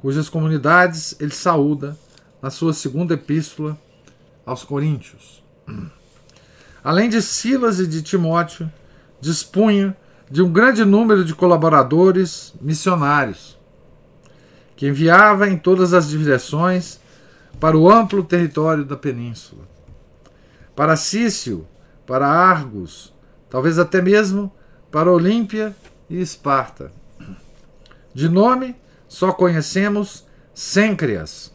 [0.00, 1.96] cujas comunidades ele saúda
[2.40, 3.78] na sua segunda epístola
[4.44, 5.42] aos Coríntios.
[6.82, 8.70] Além de Silas e de Timóteo,
[9.20, 9.96] dispunha
[10.30, 13.58] de um grande número de colaboradores missionários
[14.74, 16.98] que enviava em todas as direções
[17.58, 19.68] para o amplo território da península.
[20.74, 21.66] Para Cício,
[22.06, 23.12] para Argos,
[23.50, 24.50] talvez até mesmo
[24.90, 25.76] para Olímpia
[26.08, 26.90] e Esparta.
[28.14, 28.74] De nome,
[29.10, 31.52] só conhecemos Sêncreas,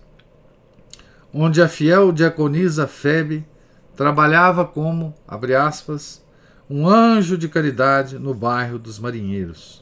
[1.34, 3.48] onde a fiel diaconisa Febe
[3.96, 6.22] trabalhava como, abre aspas,
[6.70, 9.82] um anjo de caridade no bairro dos marinheiros.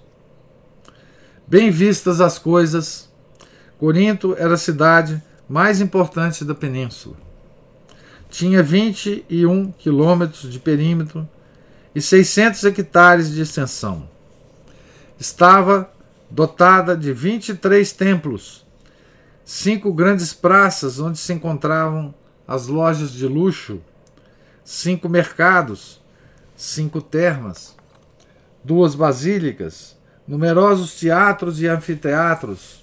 [1.47, 3.11] Bem vistas as coisas,
[3.79, 5.19] Corinto era a cidade
[5.49, 7.15] mais importante da península.
[8.29, 11.27] Tinha 21 quilômetros de perímetro
[11.95, 14.07] e 600 hectares de extensão.
[15.19, 15.91] Estava
[16.33, 18.65] dotada de 23 templos,
[19.45, 22.11] cinco grandes praças onde se encontravam
[22.47, 23.79] as lojas de luxo,
[24.65, 26.01] cinco mercados,
[26.55, 27.75] cinco termas,
[28.63, 29.95] duas basílicas,
[30.27, 32.81] numerosos teatros e anfiteatros,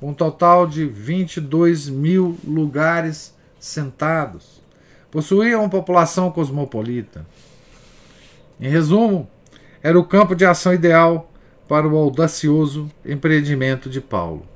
[0.00, 4.62] um total de 22 mil lugares sentados.
[5.10, 7.26] Possuía uma população cosmopolita.
[8.60, 9.28] Em resumo,
[9.82, 11.31] era o campo de ação ideal
[11.72, 14.46] para o audacioso empreendimento de Paulo.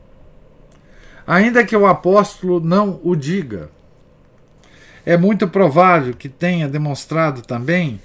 [1.27, 3.71] Ainda que o apóstolo não o diga,
[5.07, 7.99] é muito provável que tenha demonstrado também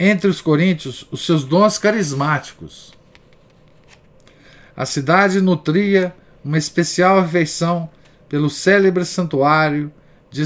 [0.00, 2.96] entre os coríntios os seus dons carismáticos
[4.78, 6.14] a cidade nutria
[6.44, 7.90] uma especial afeição
[8.28, 9.92] pelo célebre santuário
[10.30, 10.40] de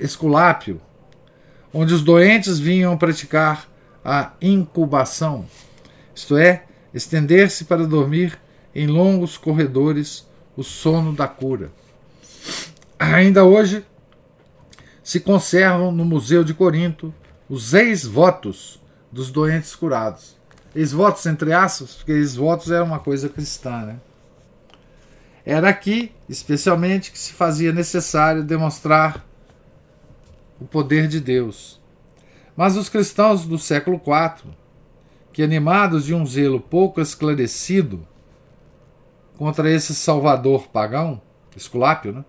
[0.00, 0.80] Esculápio,
[1.72, 3.68] onde os doentes vinham praticar
[4.04, 5.46] a incubação,
[6.20, 8.38] isto é, estender-se para dormir
[8.74, 11.72] em longos corredores o sono da cura.
[12.98, 13.84] Ainda hoje
[15.02, 17.12] se conservam no Museu de Corinto
[17.48, 20.36] os ex-votos dos doentes curados.
[20.74, 23.96] Ex-votos, entre aspas, porque ex-votos era uma coisa cristã, né?
[25.44, 29.26] Era aqui, especialmente, que se fazia necessário demonstrar
[30.60, 31.80] o poder de Deus.
[32.54, 34.52] Mas os cristãos do século IV,
[35.32, 38.06] que animados de um zelo pouco esclarecido
[39.38, 41.20] contra esse salvador pagão,
[41.56, 42.24] Esculápio, né?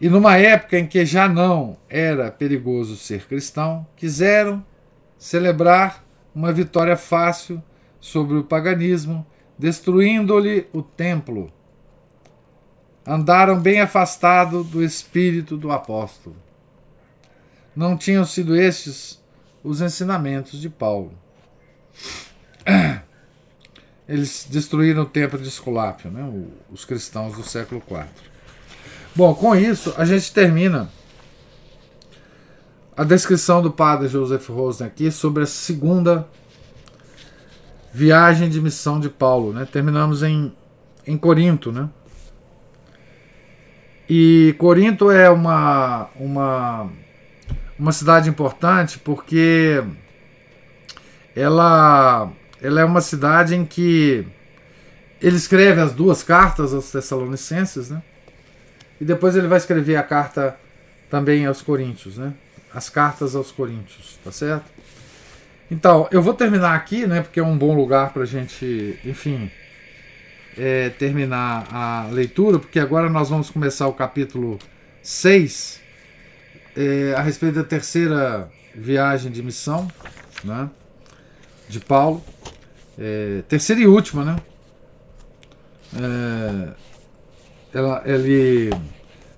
[0.00, 4.64] E numa época em que já não era perigoso ser cristão, quiseram
[5.16, 7.62] celebrar uma vitória fácil
[8.00, 9.24] sobre o paganismo,
[9.58, 11.50] destruindo-lhe o templo.
[13.06, 16.36] Andaram bem afastados do espírito do apóstolo.
[17.74, 19.23] Não tinham sido estes
[19.64, 21.12] os ensinamentos de Paulo.
[24.06, 26.30] Eles destruíram o templo de Esculápio, né,
[26.70, 28.04] os cristãos do século IV.
[29.16, 30.90] Bom, com isso a gente termina
[32.96, 36.28] a descrição do padre Joseph Rosen aqui sobre a segunda
[37.92, 39.52] viagem de missão de Paulo.
[39.52, 39.66] Né?
[39.70, 40.52] Terminamos em,
[41.06, 41.72] em Corinto.
[41.72, 41.88] Né?
[44.08, 46.90] E Corinto é uma, uma,
[47.78, 49.82] uma cidade importante porque
[51.34, 52.30] ela,
[52.62, 54.26] ela é uma cidade em que
[55.20, 58.02] ele escreve as duas cartas aos Tessalonicenses, né?
[59.00, 60.56] E depois ele vai escrever a carta
[61.10, 62.32] também aos Coríntios, né?
[62.72, 64.70] As cartas aos Coríntios, tá certo?
[65.70, 67.22] Então, eu vou terminar aqui, né?
[67.22, 69.50] Porque é um bom lugar para a gente, enfim,
[70.56, 74.58] é, terminar a leitura, porque agora nós vamos começar o capítulo
[75.02, 75.83] 6
[76.76, 79.88] é, a respeito da terceira viagem de missão,
[80.42, 80.68] né?
[81.68, 82.22] De Paulo.
[82.98, 84.36] É, terceira e última, né?
[85.96, 86.72] É,
[87.72, 88.70] ela, ele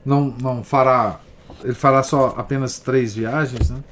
[0.05, 1.21] não, não fará,
[1.63, 3.83] ele fará só apenas três viagens, né?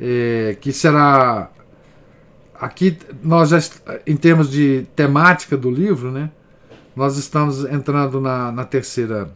[0.00, 1.50] É, que será
[2.54, 3.58] aqui nós já
[4.06, 6.30] em termos de temática do livro, né?
[6.94, 9.30] Nós estamos entrando na, na terceira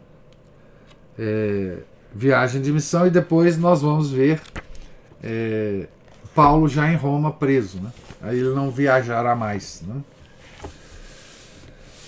[1.17, 1.79] é,
[2.13, 4.41] viagem de missão e depois nós vamos ver
[5.23, 5.87] é,
[6.33, 7.91] Paulo já em Roma preso, né?
[8.21, 10.01] Aí ele não viajará mais, né?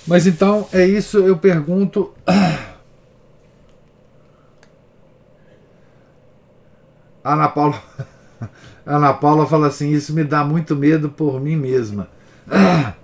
[0.05, 2.13] Mas então é isso, eu pergunto.
[7.23, 7.81] Ana Paula,
[8.85, 12.07] Ana Paula fala assim: Isso me dá muito medo por mim mesma.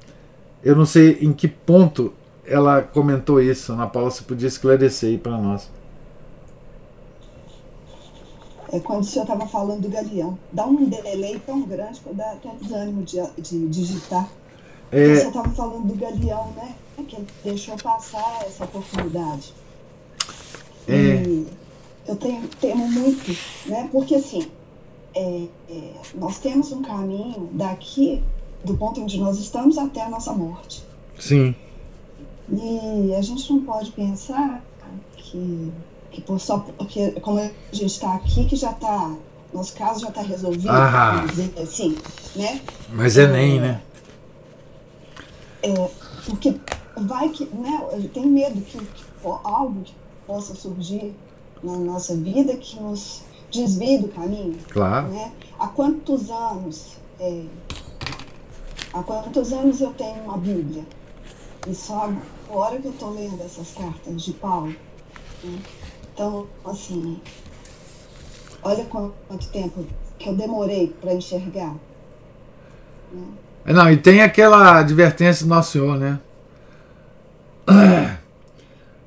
[0.64, 2.12] Eu não sei em que ponto
[2.44, 3.72] ela comentou isso.
[3.72, 5.70] Ana Paula, você podia esclarecer aí para nós.
[8.76, 10.38] É quando o senhor estava falando do galeão.
[10.52, 14.30] Dá um delay tão grande que dá até desânimo de, de digitar.
[14.92, 15.14] É...
[15.14, 16.76] O senhor estava falando do galeão, né?
[17.04, 19.54] que ele deixou passar essa oportunidade.
[20.88, 21.24] É.
[21.24, 21.48] E
[22.08, 23.90] eu tenho, temo muito, né?
[23.92, 24.48] Porque assim,
[25.14, 28.24] é, é, nós temos um caminho daqui,
[28.64, 30.84] do ponto onde nós estamos, até a nossa morte.
[31.20, 31.56] Sim.
[32.50, 34.64] E a gente não pode pensar
[35.18, 35.72] que,
[36.16, 39.14] que por só porque como a gente está aqui, que já está,
[39.54, 41.26] nosso caso já está resolvido, ah.
[41.62, 41.98] assim,
[42.36, 42.62] né?
[42.90, 43.82] Mas é nem, né?
[45.62, 45.90] É,
[46.26, 46.56] porque
[46.96, 49.04] vai que, né, tenho medo que, que
[49.44, 49.94] algo que
[50.26, 51.14] possa surgir
[51.62, 54.58] na nossa vida que nos desvie do caminho.
[54.70, 55.10] Claro.
[55.10, 55.32] Né?
[55.60, 57.44] Há quantos anos, é,
[58.94, 60.86] há quantos anos eu tenho uma Bíblia?
[61.68, 62.10] E só
[62.48, 64.76] agora que eu estou lendo essas cartas de Paulo.
[65.44, 65.60] Né?
[66.16, 67.20] Então, assim,
[68.64, 69.86] olha quanto tempo
[70.18, 71.76] que eu demorei para enxergar.
[73.12, 73.28] Né?
[73.66, 76.18] Não, e tem aquela advertência do Nosso Senhor, né?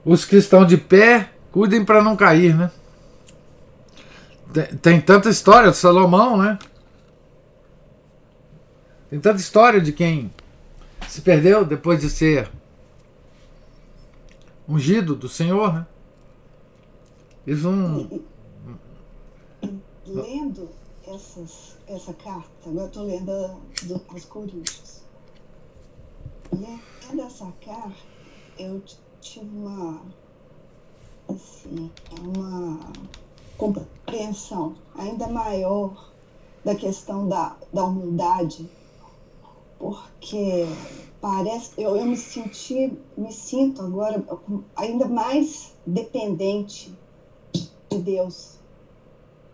[0.05, 2.71] Os que estão de pé, cuidem para não cair, né?
[4.53, 6.59] Tem, tem, tanta história de Salomão, né?
[9.09, 10.31] Tem tanta história de quem
[11.09, 12.51] se perdeu depois de ser
[14.69, 15.87] ungido do Senhor, né?
[17.49, 18.07] Isso não.
[20.07, 20.69] Lendo
[21.07, 25.01] essas, essa carta, agora estou lendo do, aos Coríntios.
[26.53, 27.97] Lendo essa carta,
[28.59, 28.83] eu
[29.23, 30.03] tive uma,
[31.27, 31.91] assim,
[32.21, 32.81] uma
[33.57, 36.13] compreensão ainda maior
[36.63, 38.69] da questão da, da humildade,
[39.79, 40.67] porque
[41.19, 44.23] parece, eu, eu me senti, me sinto agora
[44.77, 46.95] ainda mais dependente
[47.99, 48.59] de Deus.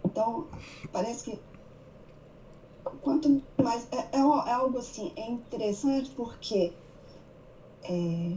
[0.05, 0.47] Então,
[0.93, 1.39] parece que
[3.01, 3.87] quanto mais.
[3.91, 6.73] É, é, é algo assim, é interessante porque
[7.85, 8.37] é,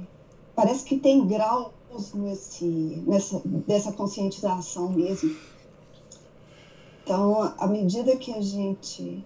[0.56, 1.72] parece que tem graus
[2.14, 2.66] nesse,
[3.06, 5.36] nessa, dessa conscientização mesmo.
[7.04, 9.24] Então, à medida que a gente,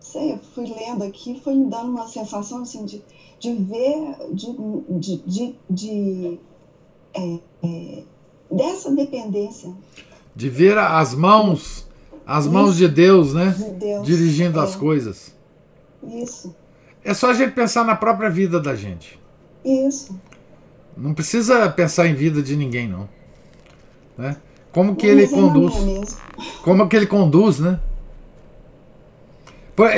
[0.00, 3.04] sei, eu fui lendo aqui, foi me dando uma sensação assim de,
[3.38, 4.56] de ver, de,
[4.98, 6.40] de, de, de
[7.14, 8.02] é, é,
[8.56, 9.72] dessa dependência.
[10.34, 11.86] De ver as mãos,
[12.26, 12.52] as Isso.
[12.52, 13.54] mãos de Deus, né?
[13.56, 14.62] De Deus, Dirigindo é.
[14.62, 15.34] as coisas.
[16.02, 16.54] Isso.
[17.04, 19.20] É só a gente pensar na própria vida da gente.
[19.64, 20.18] Isso.
[20.96, 23.08] Não precisa pensar em vida de ninguém, não.
[24.16, 24.36] Né?
[24.72, 26.18] Como que ele conduz?
[26.62, 27.80] Como que ele conduz, né?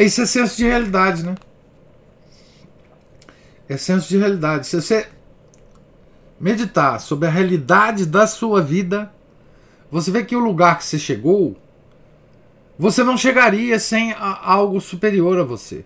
[0.01, 1.35] Isso é senso de realidade, né?
[3.69, 4.67] É senso de realidade.
[4.67, 5.07] Se você
[6.39, 9.13] meditar sobre a realidade da sua vida,
[9.91, 11.57] você vê que o lugar que você chegou,
[12.79, 15.85] você não chegaria sem algo superior a você.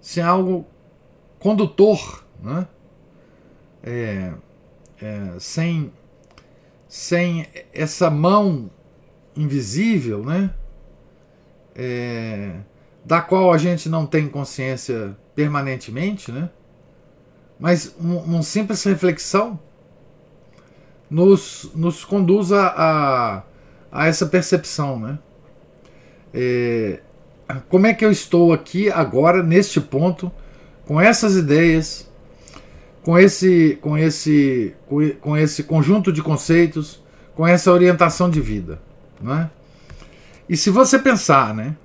[0.00, 0.66] Sem algo
[1.38, 2.66] condutor, né?
[3.82, 4.32] É,
[5.00, 5.92] é, sem
[6.86, 8.68] sem essa mão
[9.36, 10.50] invisível, né?
[11.74, 12.56] É,
[13.04, 16.50] da qual a gente não tem consciência permanentemente, né?
[17.60, 19.60] Mas uma um simples reflexão
[21.10, 23.42] nos, nos conduz a, a,
[23.92, 25.18] a essa percepção, né?
[26.32, 27.00] É,
[27.68, 30.32] como é que eu estou aqui agora, neste ponto,
[30.86, 32.08] com essas ideias,
[33.02, 34.74] com esse, com esse,
[35.20, 37.02] com esse conjunto de conceitos,
[37.34, 38.80] com essa orientação de vida,
[39.20, 39.50] não é?
[40.48, 41.76] E se você pensar, né,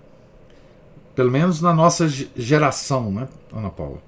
[1.15, 4.01] pelo menos na nossa geração, né, Ana Paula,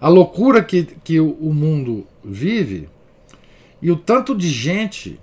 [0.00, 2.88] a loucura que, que o mundo vive
[3.80, 5.20] e o tanto de gente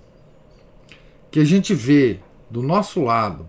[1.32, 2.20] que a gente vê
[2.50, 3.48] do nosso lado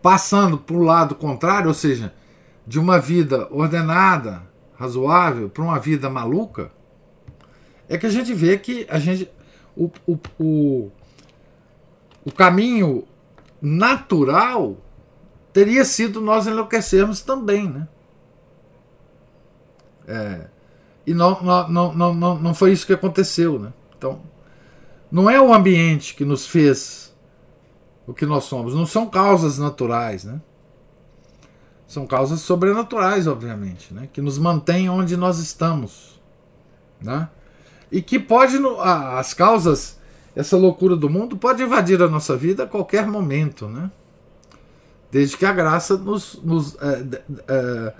[0.00, 2.12] passando para o lado contrário, ou seja,
[2.66, 4.42] de uma vida ordenada,
[4.74, 6.72] razoável para uma vida maluca,
[7.88, 9.30] é que a gente vê que a gente
[9.76, 10.90] o, o, o,
[12.24, 13.04] o caminho
[13.60, 14.76] natural
[15.52, 17.86] teria sido nós enlouquecermos também, né?
[20.06, 20.46] É,
[21.06, 23.72] e não, não, não, não, não foi isso que aconteceu, né?
[23.96, 24.20] Então,
[25.10, 27.12] não é o ambiente que nos fez
[28.06, 30.40] o que nós somos, não são causas naturais, né?
[31.92, 34.08] São causas sobrenaturais, obviamente, né?
[34.10, 36.18] que nos mantêm onde nós estamos.
[36.98, 37.28] Né?
[37.90, 39.98] E que pode, as causas,
[40.34, 43.68] essa loucura do mundo, pode invadir a nossa vida a qualquer momento.
[43.68, 43.90] Né?
[45.10, 47.04] Desde que a graça nos, nos, é,
[47.46, 47.94] é,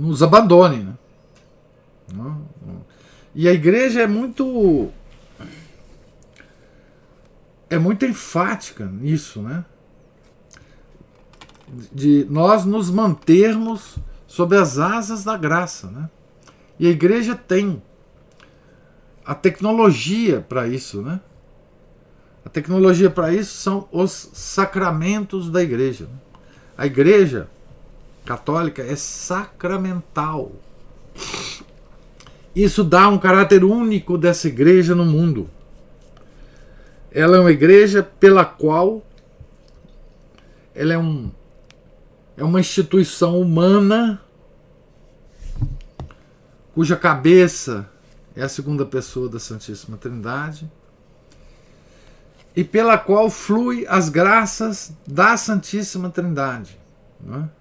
[0.00, 0.96] nos abandone.
[2.12, 2.36] Né?
[3.34, 4.90] E a igreja é muito.
[7.68, 9.64] É muito enfática nisso, né?
[11.92, 13.96] de nós nos mantermos
[14.26, 15.86] sob as asas da graça.
[15.88, 16.10] Né?
[16.78, 17.80] E a igreja tem
[19.24, 21.00] a tecnologia para isso.
[21.00, 21.20] Né?
[22.44, 26.08] A tecnologia para isso são os sacramentos da igreja.
[26.76, 27.48] A igreja
[28.24, 30.52] católica é sacramental.
[32.54, 35.48] Isso dá um caráter único dessa igreja no mundo.
[37.12, 39.02] Ela é uma igreja pela qual
[40.74, 41.30] ela é um
[42.36, 44.22] é uma instituição humana
[46.72, 47.90] cuja cabeça
[48.34, 50.70] é a segunda pessoa da Santíssima Trindade
[52.54, 56.78] e pela qual flui as graças da Santíssima Trindade.
[57.28, 57.59] É?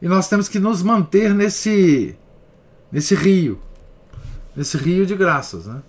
[0.00, 2.16] E nós temos que nos manter nesse,
[2.92, 3.60] nesse rio,
[4.54, 5.66] nesse rio de graças.
[5.66, 5.82] Né?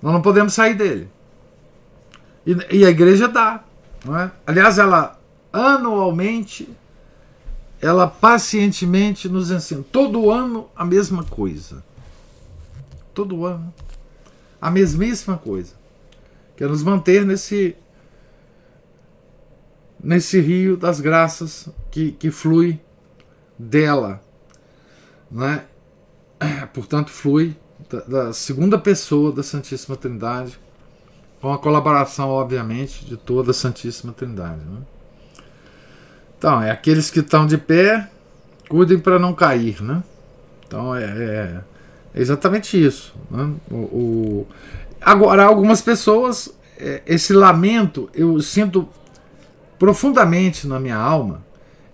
[0.00, 1.08] Nós não podemos sair dele.
[2.46, 3.62] E, e a igreja dá.
[4.04, 4.30] Não é?
[4.46, 5.18] Aliás, ela
[5.52, 6.68] anualmente
[7.80, 9.84] ela pacientemente nos ensina.
[9.92, 11.84] Todo ano a mesma coisa.
[13.12, 13.72] Todo ano
[14.60, 15.74] a mesmíssima coisa.
[16.56, 17.76] Que é nos manter nesse
[20.02, 22.80] nesse rio das graças que, que flui
[23.58, 24.20] dela.
[25.30, 25.64] Né?
[26.72, 27.56] Portanto, flui
[27.88, 30.58] da, da segunda pessoa da Santíssima Trindade,
[31.40, 34.64] com a colaboração, obviamente, de toda a Santíssima Trindade.
[34.64, 34.80] Né?
[36.38, 38.08] Então, é aqueles que estão de pé,
[38.68, 40.02] cuidem para não cair, né?
[40.66, 41.60] Então é, é,
[42.14, 43.14] é exatamente isso.
[43.30, 43.54] Né?
[43.70, 44.46] O, o,
[45.00, 48.88] agora, algumas pessoas, é, esse lamento, eu sinto
[49.78, 51.42] profundamente na minha alma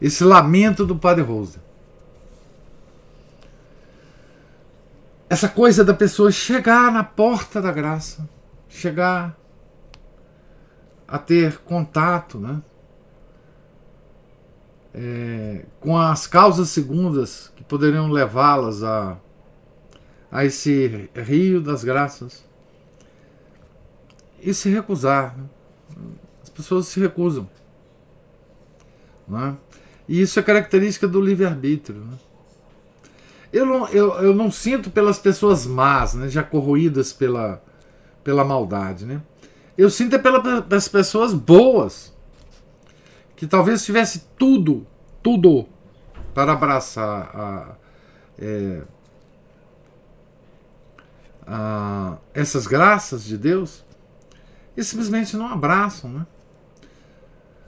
[0.01, 1.61] esse lamento do Padre Rosa.
[5.29, 8.29] Essa coisa da pessoa chegar na porta da graça,
[8.69, 9.37] chegar
[11.07, 12.61] a ter contato, né?
[14.95, 19.17] é, com as causas segundas que poderiam levá-las a,
[20.31, 22.45] a esse rio das graças
[24.41, 25.37] e se recusar.
[25.37, 25.45] Né?
[26.43, 27.49] As pessoas se recusam.
[29.29, 29.57] Né?
[30.11, 32.01] E isso é característica do livre-arbítrio.
[32.01, 32.19] Né?
[33.53, 37.63] Eu, não, eu, eu não sinto pelas pessoas más, né, já corroídas pela,
[38.25, 39.07] pela maldade.
[39.07, 39.23] Né?
[39.79, 42.13] Eu sinto é pelas pessoas boas,
[43.37, 44.85] que talvez tivesse tudo,
[45.23, 45.69] tudo
[46.35, 47.77] para abraçar a,
[48.37, 48.83] é,
[51.47, 53.85] a, essas graças de Deus
[54.77, 56.11] e simplesmente não abraçam.
[56.11, 56.27] Né?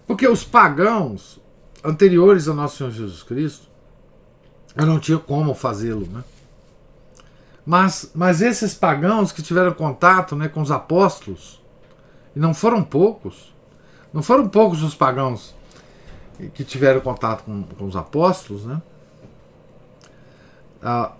[0.08, 1.40] Porque os pagãos
[1.84, 3.68] anteriores ao nosso Senhor Jesus Cristo,
[4.76, 6.06] eu não tinha como fazê-lo.
[6.06, 6.22] Né?
[7.64, 11.60] Mas, mas esses pagãos que tiveram contato né, com os apóstolos,
[12.34, 13.52] e não foram poucos,
[14.12, 15.54] não foram poucos os pagãos
[16.54, 18.80] que tiveram contato com, com os apóstolos, né?
[20.82, 21.12] Ah,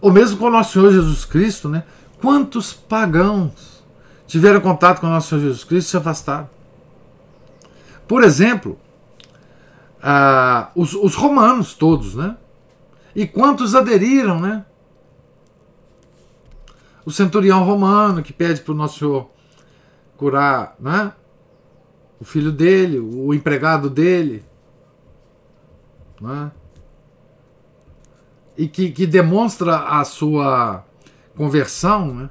[0.00, 1.84] ou mesmo com o nosso Senhor Jesus Cristo, né?
[2.20, 3.82] Quantos pagãos
[4.26, 6.48] tiveram contato com o nosso Senhor Jesus Cristo e se afastaram?
[8.08, 8.78] Por exemplo,
[10.02, 12.36] ah, os, os romanos todos, né?
[13.14, 14.64] E quantos aderiram, né?
[17.04, 19.30] O centurião romano que pede para o nosso Senhor
[20.16, 21.12] curar, né?
[22.20, 24.44] O filho dele, o empregado dele,
[26.20, 26.52] né?
[28.60, 30.84] e que, que demonstra a sua
[31.34, 32.30] conversão, né?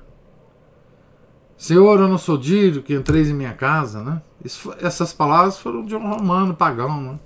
[1.57, 4.22] Senhor, eu não sou digno que entreis em minha casa, né?
[4.45, 7.20] Isso, essas palavras foram de um romano pagão, né?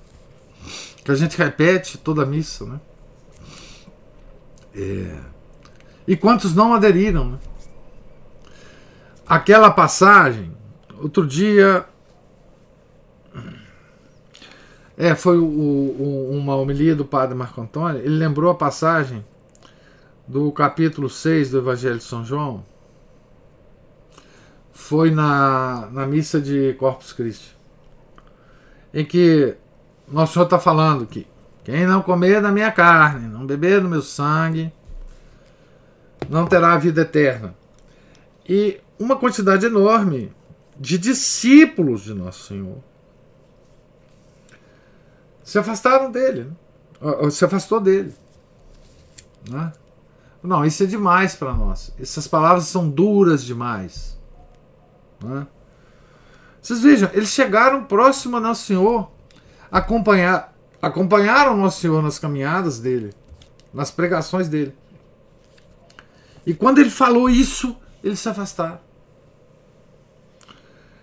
[1.04, 2.80] Que a gente repete toda a missa, né?
[4.76, 5.20] É.
[6.08, 7.40] E quantos não aderiram, né?
[9.26, 10.56] Aquela passagem,
[11.00, 11.86] outro dia
[14.98, 18.02] é, foi o, o, uma homilia do padre Marco Antônio.
[18.02, 19.26] Ele lembrou a passagem
[20.28, 22.66] do capítulo 6 do Evangelho de São João.
[24.72, 27.56] Foi na, na missa de Corpus Christi.
[28.94, 29.56] Em que
[30.08, 31.28] Nosso Senhor está falando que
[31.64, 34.72] quem não comer da minha carne, não beber do meu sangue,
[36.30, 37.56] não terá a vida eterna.
[38.48, 40.32] E uma quantidade enorme
[40.78, 42.78] de discípulos de Nosso Senhor
[45.44, 46.52] se afastaram dele,
[47.02, 47.30] né?
[47.30, 48.14] se afastou dele.
[49.50, 49.72] Né?
[50.42, 51.94] Não, isso é demais para nós.
[52.00, 54.18] Essas palavras são duras demais.
[55.24, 55.48] Né?
[56.62, 59.12] Vocês vejam, eles chegaram próximo a Nosso Senhor,
[59.74, 63.12] acompanhar, acompanharam Nosso Senhor nas caminhadas dele,
[63.74, 64.76] nas pregações dele.
[66.46, 68.80] E quando ele falou isso, eles se afastaram.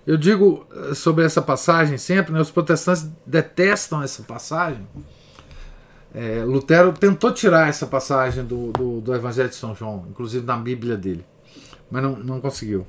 [0.06, 4.86] Eu digo eh, sobre essa passagem sempre, né, os protestantes detestam essa passagem.
[6.12, 10.56] É, Lutero tentou tirar essa passagem do, do, do, Evangelho de São João, inclusive na
[10.56, 11.24] Bíblia dele,
[11.88, 12.84] mas não, não conseguiu.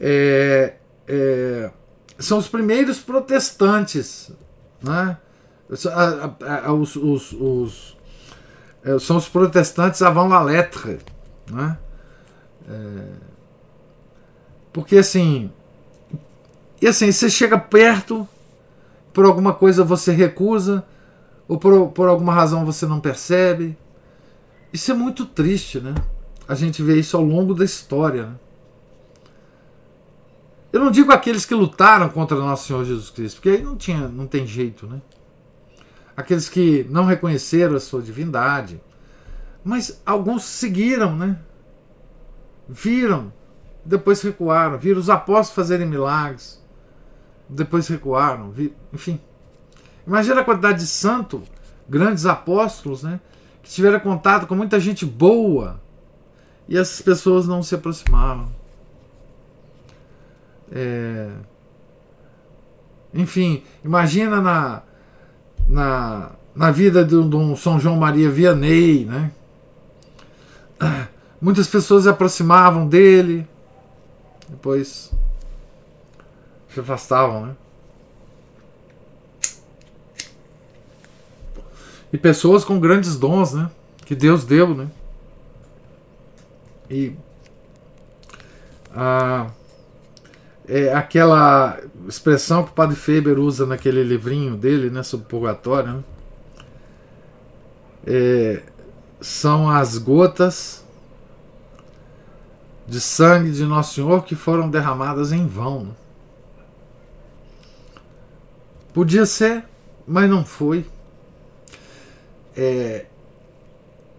[0.00, 0.74] É,
[1.06, 1.70] é,
[2.18, 4.32] são os primeiros protestantes,
[4.82, 5.16] né?
[5.68, 7.96] Os, os, os,
[8.84, 10.98] é, são os protestantes avant la lettre,
[11.50, 11.78] né?
[12.68, 13.04] É,
[14.72, 15.50] porque assim
[16.82, 18.26] e assim, você chega perto,
[19.12, 20.84] por alguma coisa você recusa,
[21.46, 23.78] ou por, por alguma razão você não percebe.
[24.72, 25.94] Isso é muito triste, né?
[26.48, 28.26] A gente vê isso ao longo da história.
[28.26, 28.34] Né?
[30.72, 34.08] Eu não digo aqueles que lutaram contra nosso Senhor Jesus Cristo, porque aí não, tinha,
[34.08, 35.00] não tem jeito, né?
[36.16, 38.80] Aqueles que não reconheceram a sua divindade.
[39.62, 41.38] Mas alguns seguiram, né?
[42.68, 43.32] Viram,
[43.84, 46.62] depois recuaram, viram os apóstolos fazerem milagres
[47.52, 48.52] depois recuaram,
[48.92, 49.20] enfim.
[50.06, 51.42] Imagina a quantidade de santo,
[51.88, 53.20] grandes apóstolos, né,
[53.62, 55.80] que tiveram contato com muita gente boa
[56.68, 58.50] e essas pessoas não se aproximaram.
[60.72, 61.30] É...
[63.14, 64.82] Enfim, imagina na,
[65.68, 69.30] na, na vida de um São João Maria Vianney, né?
[71.40, 73.46] Muitas pessoas se aproximavam dele,
[74.48, 75.12] depois
[76.68, 77.56] se afastavam, né?
[82.12, 83.70] E pessoas com grandes dons, né?
[84.04, 84.88] Que Deus deu, né?
[86.90, 87.14] E
[88.94, 89.50] a,
[90.68, 95.92] é aquela expressão que o Padre Faber usa naquele livrinho dele, né, sobre o purgatório,
[95.94, 96.04] né?
[98.04, 98.62] É,
[99.20, 100.84] são as gotas
[102.86, 105.84] de sangue de Nosso Senhor que foram derramadas em vão.
[105.84, 105.92] Né?
[108.92, 109.64] Podia ser,
[110.06, 110.84] mas não foi.
[112.56, 113.06] É,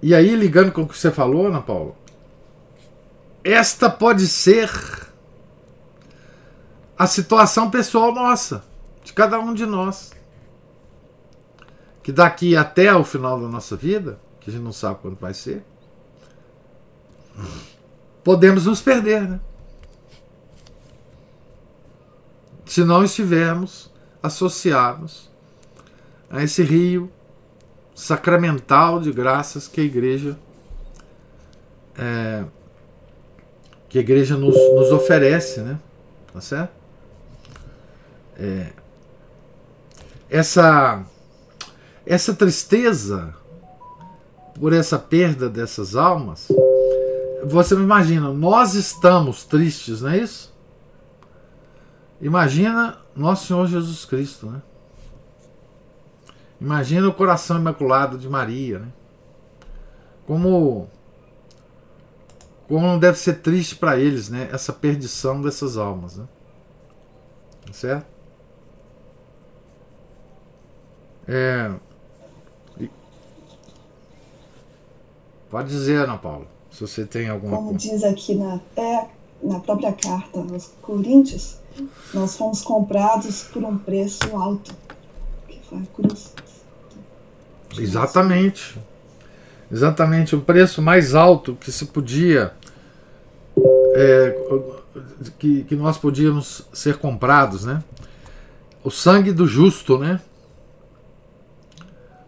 [0.01, 1.93] e aí, ligando com o que você falou, Ana Paula,
[3.43, 4.69] esta pode ser
[6.97, 8.63] a situação pessoal nossa,
[9.03, 10.11] de cada um de nós.
[12.01, 15.33] Que daqui até o final da nossa vida, que a gente não sabe quando vai
[15.33, 15.63] ser,
[18.23, 19.39] podemos nos perder, né?
[22.65, 23.91] Se não estivermos
[24.21, 25.29] associados
[26.29, 27.11] a esse rio
[27.93, 30.37] sacramental de graças que a igreja
[31.97, 32.43] é,
[33.87, 35.79] que a igreja nos, nos oferece, né?
[36.31, 36.82] Tá certo?
[38.37, 38.73] É,
[40.29, 41.05] essa
[42.05, 43.33] essa tristeza
[44.59, 46.49] por essa perda dessas almas,
[47.45, 50.53] você imagina, nós estamos tristes, não é isso?
[52.21, 54.61] Imagina nosso Senhor Jesus Cristo, né?
[56.59, 58.87] Imagina o coração imaculado de Maria, né?
[60.25, 60.89] Como
[62.67, 64.49] como não deve ser triste para eles, né?
[64.51, 66.25] Essa perdição dessas almas, né?
[67.71, 68.12] Certo?
[71.27, 71.71] É...
[75.49, 79.05] Pode dizer, Ana Paula, se você tem alguma Como diz aqui na, é,
[79.43, 81.57] na própria carta aos Coríntios,
[82.11, 84.73] nós fomos comprados por um preço alto,
[85.47, 86.33] que foi a cruz.
[87.77, 88.79] Exatamente.
[89.71, 90.35] Exatamente.
[90.35, 92.53] O preço mais alto que se podia.
[93.95, 94.35] É,
[95.37, 97.83] que, que nós podíamos ser comprados, né?
[98.83, 100.19] O sangue do justo, né?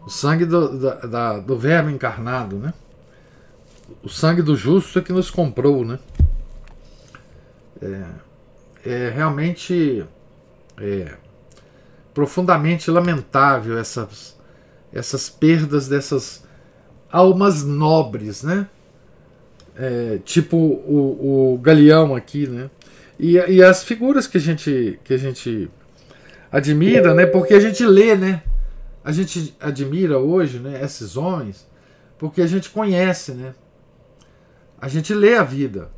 [0.06, 2.72] O sangue do, da, da, do verbo encarnado, né?
[4.04, 5.98] O sangue do justo é que nos comprou, né?
[7.82, 8.04] É,
[8.86, 10.06] é realmente
[10.78, 11.14] é,
[12.14, 14.38] profundamente lamentável essas,
[14.92, 16.44] essas perdas dessas
[17.10, 18.68] almas nobres, né?
[19.74, 22.70] É, tipo o, o Galeão aqui, né?
[23.18, 25.68] E, e as figuras que a gente que a gente
[26.50, 27.26] admira, né?
[27.26, 28.44] Porque a gente lê, né?
[29.06, 30.82] A gente admira hoje, né?
[30.82, 31.64] Esses homens,
[32.18, 33.54] porque a gente conhece, né?
[34.80, 35.92] A gente lê a vida,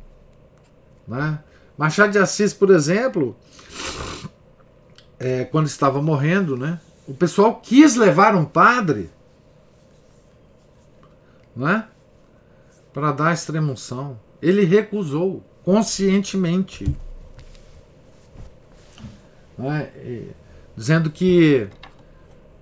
[1.07, 1.39] né?
[1.75, 3.35] Machado de Assis, por exemplo,
[5.17, 6.79] é, quando estava morrendo, né?
[7.07, 9.09] O pessoal quis levar um padre
[11.55, 11.87] né?
[12.93, 14.19] para dar a extremunção.
[14.39, 16.95] Ele recusou conscientemente.
[19.57, 19.89] Né?
[20.77, 21.67] Dizendo que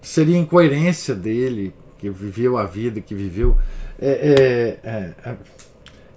[0.07, 3.57] seria incoerência dele, que viveu a vida que viveu,
[3.99, 5.37] é, é, é, é,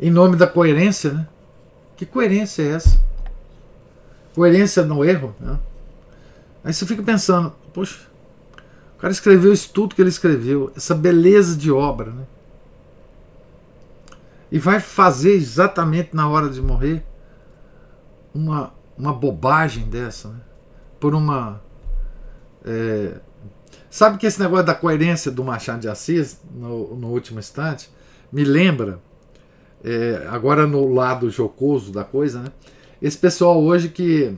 [0.01, 1.13] em nome da coerência.
[1.13, 1.29] Né?
[1.97, 3.01] Que coerência é essa?
[4.33, 5.35] Coerência no erro.
[5.41, 5.59] Né?
[6.63, 7.99] Aí você fica pensando, poxa,
[8.97, 12.25] o cara escreveu isso tudo que ele escreveu, essa beleza de obra, né?
[14.53, 17.05] e vai fazer exatamente na hora de morrer
[18.33, 20.41] uma, uma bobagem dessa, né?
[21.01, 21.61] por uma.
[22.65, 23.15] É...
[23.91, 27.91] Sabe que esse negócio da coerência do Machado de Assis, no, no último instante,
[28.33, 29.01] me lembra,
[29.83, 32.53] é, agora no lado jocoso da coisa, né?
[33.03, 34.37] esse pessoal hoje que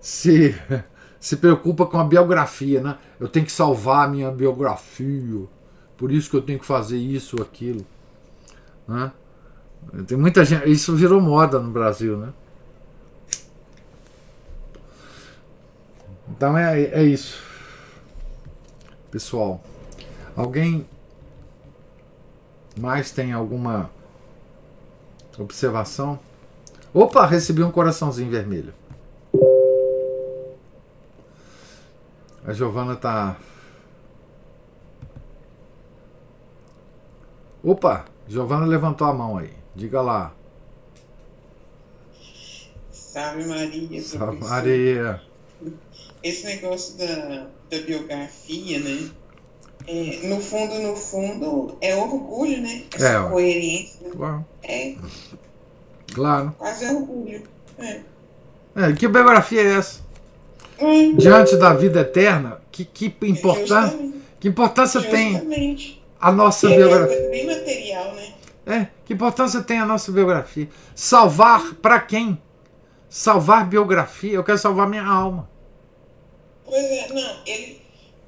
[0.00, 0.56] se,
[1.20, 2.98] se preocupa com a biografia, né?
[3.20, 5.46] Eu tenho que salvar a minha biografia,
[5.96, 7.86] por isso que eu tenho que fazer isso ou aquilo.
[8.88, 9.12] Né?
[10.06, 10.68] Tem muita gente.
[10.68, 12.32] Isso virou moda no Brasil, né?
[16.30, 17.49] Então é, é isso.
[19.10, 19.60] Pessoal,
[20.36, 20.86] alguém
[22.78, 23.90] mais tem alguma
[25.36, 26.18] observação?
[26.94, 28.72] Opa, recebi um coraçãozinho vermelho.
[32.44, 33.36] A Giovana tá.
[37.62, 39.52] Opa, Giovana levantou a mão aí.
[39.74, 40.32] Diga lá.
[42.92, 44.02] Salve Maria.
[44.02, 45.22] Salve Maria.
[46.22, 49.10] Esse negócio da, da biografia, né?
[49.86, 52.82] É, no fundo, no fundo, é orgulho, né?
[52.94, 54.10] Essa é, coerência.
[54.10, 54.44] Claro.
[54.62, 54.94] É.
[56.12, 56.54] Claro.
[56.58, 57.42] Quase é orgulho.
[57.78, 58.00] É.
[58.76, 58.92] é.
[58.92, 60.00] que biografia é essa?
[60.78, 61.16] Hum.
[61.16, 63.98] Diante da vida eterna, que, que, importância,
[64.38, 65.36] que importância tem
[66.20, 67.16] a nossa é biografia?
[67.16, 68.34] É bem material, né?
[68.66, 70.68] É, que importância tem a nossa biografia?
[70.94, 72.40] Salvar para quem?
[73.08, 74.34] Salvar biografia?
[74.34, 75.48] Eu quero salvar minha alma.
[76.70, 77.82] Pois é, não, ele,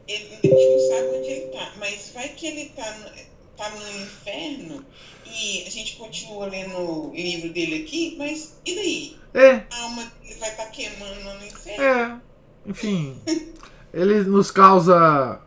[0.08, 3.12] ele, a gente não sabe onde ele tá, mas vai que ele tá,
[3.56, 4.84] tá no inferno
[5.24, 9.16] e a gente continua lendo o livro dele aqui, mas e daí?
[9.32, 9.62] É.
[9.70, 11.84] A alma dele vai estar tá queimando no inferno?
[11.84, 12.20] É,
[12.66, 13.16] enfim.
[13.94, 15.40] ele nos causa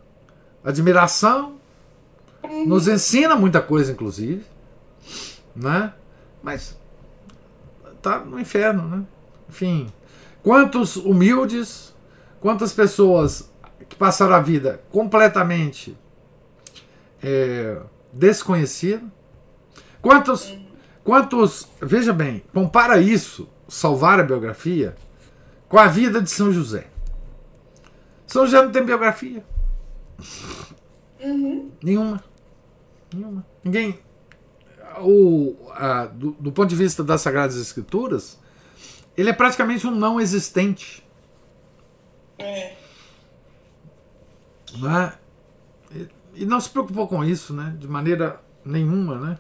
[0.64, 1.60] admiração,
[2.66, 4.46] nos ensina muita coisa, inclusive,
[5.54, 5.94] né?
[6.42, 6.78] Mas
[8.02, 9.06] tá no inferno, né?
[9.50, 9.92] Enfim,
[10.42, 11.95] quantos humildes,
[12.46, 13.52] quantas pessoas
[13.90, 15.98] que passaram a vida completamente
[17.24, 17.82] é,
[18.14, 19.02] desconhecidas,
[20.00, 20.56] quantos,
[21.04, 24.96] quantos, veja bem, compara isso, salvar a biografia,
[25.68, 26.86] com a vida de São José.
[28.28, 29.44] São José não tem biografia.
[31.20, 31.72] Uhum.
[31.82, 32.24] Nenhuma.
[33.12, 33.44] Nenhuma.
[33.64, 34.00] Ninguém.
[35.00, 38.40] O, a, do, do, ponto de vista das Sagradas Escrituras,
[39.18, 41.04] ele é praticamente um não existente.
[42.40, 42.76] É.
[44.78, 45.18] Não é?
[45.92, 47.76] E, e não se preocupou com isso, né?
[47.80, 49.38] De maneira nenhuma, né?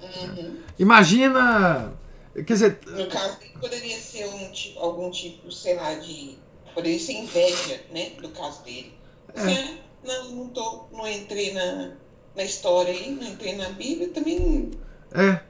[0.00, 0.56] Uhum.
[0.78, 1.92] Imagina.
[2.34, 2.80] Quer dizer.
[2.86, 6.38] No caso, poderia ser um, tipo, algum tipo, sei lá, de.
[6.74, 8.10] Poderia ser inveja, né?
[8.20, 8.94] Do caso dele.
[9.34, 9.40] É.
[9.40, 11.92] Assim, não, não, tô, não entrei na,
[12.36, 14.70] na história aí, não entrei na Bíblia, também.
[15.12, 15.40] É.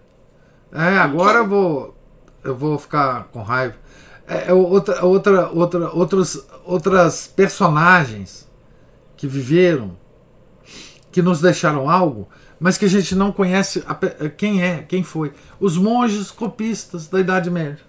[0.72, 1.94] É, agora eu vou.
[2.44, 3.76] Eu vou ficar com raiva.
[4.28, 8.46] É, é outra, outra, outra, outros, outras personagens
[9.16, 9.96] que viveram,
[11.10, 12.28] que nos deixaram algo,
[12.60, 13.94] mas que a gente não conhece a,
[14.28, 15.32] quem é, quem foi.
[15.58, 17.84] Os monges copistas da Idade Média.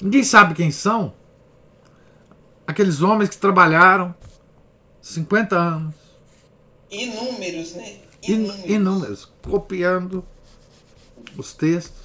[0.00, 1.14] Ninguém sabe quem são.
[2.66, 4.14] Aqueles homens que trabalharam
[5.00, 5.94] 50 anos.
[6.90, 7.96] Inúmeros, né?
[8.22, 8.70] Inúmeros.
[8.70, 9.32] Inúmeros.
[9.42, 10.24] Copiando
[11.36, 12.01] os textos,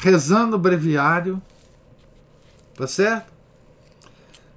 [0.00, 1.40] rezando o breviário,
[2.74, 3.32] tá certo?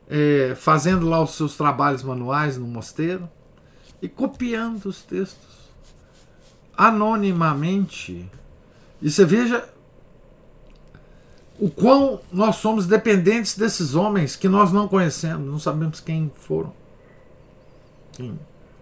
[0.07, 3.29] É, fazendo lá os seus trabalhos manuais no mosteiro
[4.01, 5.71] e copiando os textos
[6.75, 8.29] anonimamente.
[9.01, 9.67] E você veja
[11.59, 16.73] o quão nós somos dependentes desses homens que nós não conhecemos, não sabemos quem foram.
[18.13, 18.37] Quem,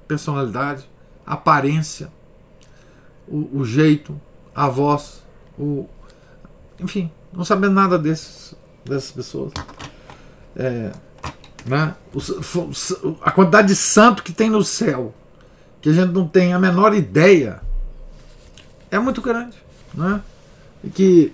[0.07, 0.89] personalidade,
[1.26, 2.12] aparência,
[3.28, 4.20] o, o, jeito,
[4.55, 5.24] a voz,
[5.57, 5.88] o,
[6.80, 8.56] enfim, não sabemos nada desses,
[8.86, 9.54] dessas pessoas.
[10.56, 10.92] É,
[11.66, 11.96] né?
[13.22, 15.14] A quantidade de santo que tem no céu,
[15.82, 17.62] que a gente não tem a menor ideia,
[18.90, 19.58] é muito grande.
[19.94, 20.22] Né?
[20.84, 21.34] E que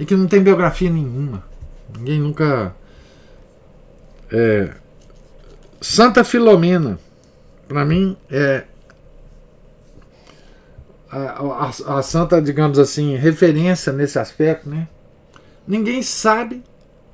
[0.00, 1.44] e que não tem biografia nenhuma.
[1.94, 2.74] Ninguém nunca.
[4.32, 4.72] É,
[5.78, 6.98] Santa Filomena,
[7.68, 8.64] para mim, é
[11.10, 14.88] a, a, santa, digamos assim, referência nesse aspecto, né?
[15.66, 16.62] Ninguém sabe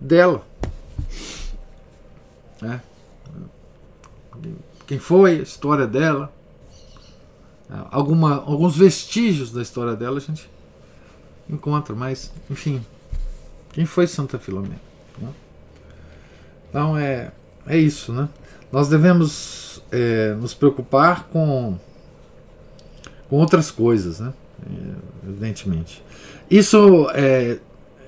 [0.00, 0.44] dela.
[2.60, 2.80] Né?
[4.86, 6.32] Quem foi, a história dela,
[7.90, 10.48] alguma, alguns vestígios da história dela a gente
[11.48, 12.84] encontra, mas enfim,
[13.72, 14.80] quem foi Santa Filomena?
[15.18, 15.32] Né?
[16.68, 17.32] Então é,
[17.66, 18.28] é isso, né?
[18.70, 21.78] Nós devemos é, nos preocupar com,
[23.28, 24.32] com outras coisas, né?
[24.64, 26.02] É, evidentemente.
[26.50, 27.58] Isso é,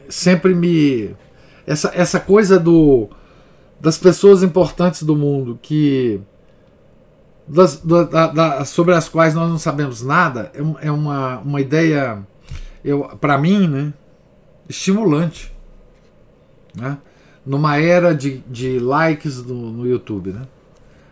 [0.09, 1.15] sempre me.
[1.67, 3.09] Essa, essa coisa do,
[3.81, 6.21] das pessoas importantes do mundo que.
[7.47, 12.23] Das, da, da, sobre as quais nós não sabemos nada é, é uma, uma ideia
[13.23, 13.95] para mim, né,
[14.69, 15.51] estimulante,
[16.75, 16.99] né?
[17.47, 20.43] Numa era de, de likes no, no YouTube, né?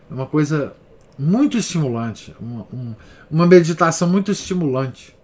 [0.09, 0.75] É uma coisa
[1.17, 2.95] muito estimulante, uma, um,
[3.29, 5.15] uma meditação muito estimulante,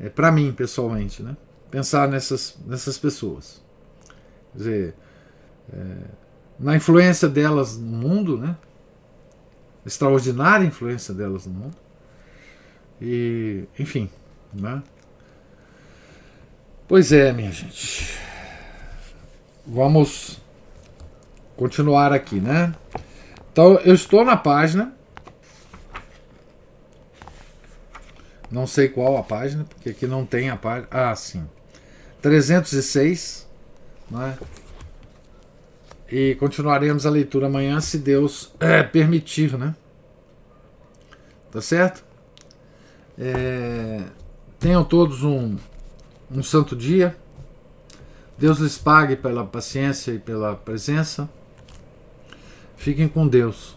[0.00, 1.36] é, para mim pessoalmente, né?
[1.70, 3.62] Pensar nessas, nessas pessoas,
[4.52, 4.94] quer dizer,
[5.72, 5.96] é,
[6.58, 8.56] na influência delas no mundo, né?
[9.84, 11.76] Extraordinária influência delas no mundo
[13.00, 14.08] e, enfim,
[14.52, 14.82] né?
[16.86, 18.16] Pois é, minha gente.
[19.66, 20.40] Vamos
[21.56, 22.74] continuar aqui, né?
[23.52, 24.94] Então, eu estou na página.
[28.52, 30.86] Não sei qual a página, porque aqui não tem a página.
[30.90, 31.44] Ah, sim.
[32.20, 33.48] 306,
[34.10, 34.38] né?
[36.08, 39.74] E continuaremos a leitura amanhã, se Deus é, permitir, né?
[41.50, 42.04] Tá certo?
[43.18, 44.02] É,
[44.60, 45.56] tenham todos um
[46.34, 47.16] um santo dia.
[48.38, 51.28] Deus lhes pague pela paciência e pela presença.
[52.76, 53.76] Fiquem com Deus.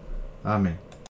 [0.43, 0.77] Amém.